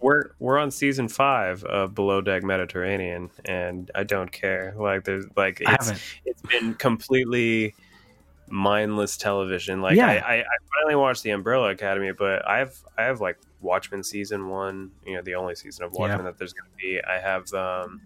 [0.00, 4.74] We're we're on season five of Below Deck Mediterranean, and I don't care.
[4.78, 5.92] Like there's like it's
[6.24, 7.74] it's been completely
[8.48, 9.82] mindless television.
[9.82, 10.06] Like Yeah.
[10.06, 10.44] I, I, I
[10.78, 15.16] finally watched the Umbrella Academy, but I have I have like Watchmen season one, you
[15.16, 17.00] know, the only season of Watchmen that there's going to be.
[17.02, 18.02] I have um,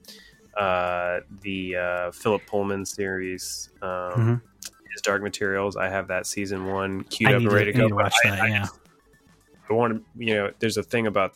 [0.57, 4.41] uh, the uh, Philip Pullman series, um, Mhm.
[5.01, 5.77] His Dark Materials.
[5.77, 7.89] I have that season one queued I up and ready to go.
[7.89, 8.41] to watch I, that.
[8.41, 8.67] I yeah.
[9.69, 11.35] I want to, you know, there's a thing about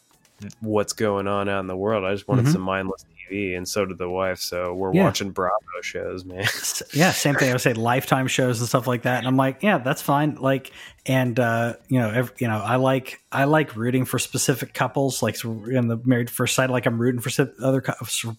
[0.60, 2.04] what's going on out in the world.
[2.04, 2.52] I just wanted Mhm.
[2.52, 4.38] some mindless TV, and so did the wife.
[4.38, 5.04] So we're Yeah.
[5.04, 6.44] watching Bravo shows, man.
[6.92, 9.62] Yeah same thing i would say lifetime shows and stuff like that and i'm like
[9.62, 10.70] yeah that's fine like
[11.06, 15.22] and uh you know ev you know i like i like rooting for specific couples
[15.22, 17.30] like in the married first sight like i'm rooting for
[17.62, 17.82] other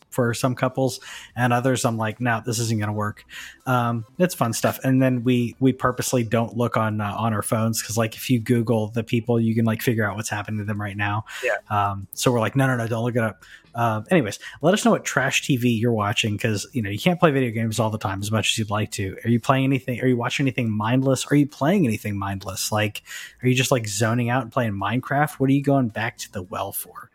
[0.10, 1.00] for some couples
[1.36, 3.24] and others i'm like no this isn't gonna work
[3.66, 7.44] um it's fun stuff and then we we purposely don't look on uh, on our
[7.44, 10.60] phones because like if you google the people you can like figure out what's happening
[10.60, 11.56] to them right now Yeah.
[11.70, 13.44] um so we're like no no no don't look it up
[13.76, 17.20] um, anyways, let us know what trash TV you're watching because you know you can't
[17.20, 19.18] play video games all the time as much as you'd like to.
[19.26, 20.00] Are you playing anything?
[20.02, 21.26] Are you watching anything mindless?
[21.30, 22.72] Are you playing anything mindless?
[22.72, 23.04] Like,
[23.44, 25.34] are you just like zoning out and playing Minecraft?
[25.34, 27.12] What are you going back to the well for?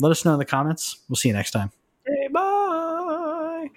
[0.00, 0.98] Let us know in the comments.
[1.08, 1.72] We'll see you next time.
[2.06, 3.68] Hey, bye.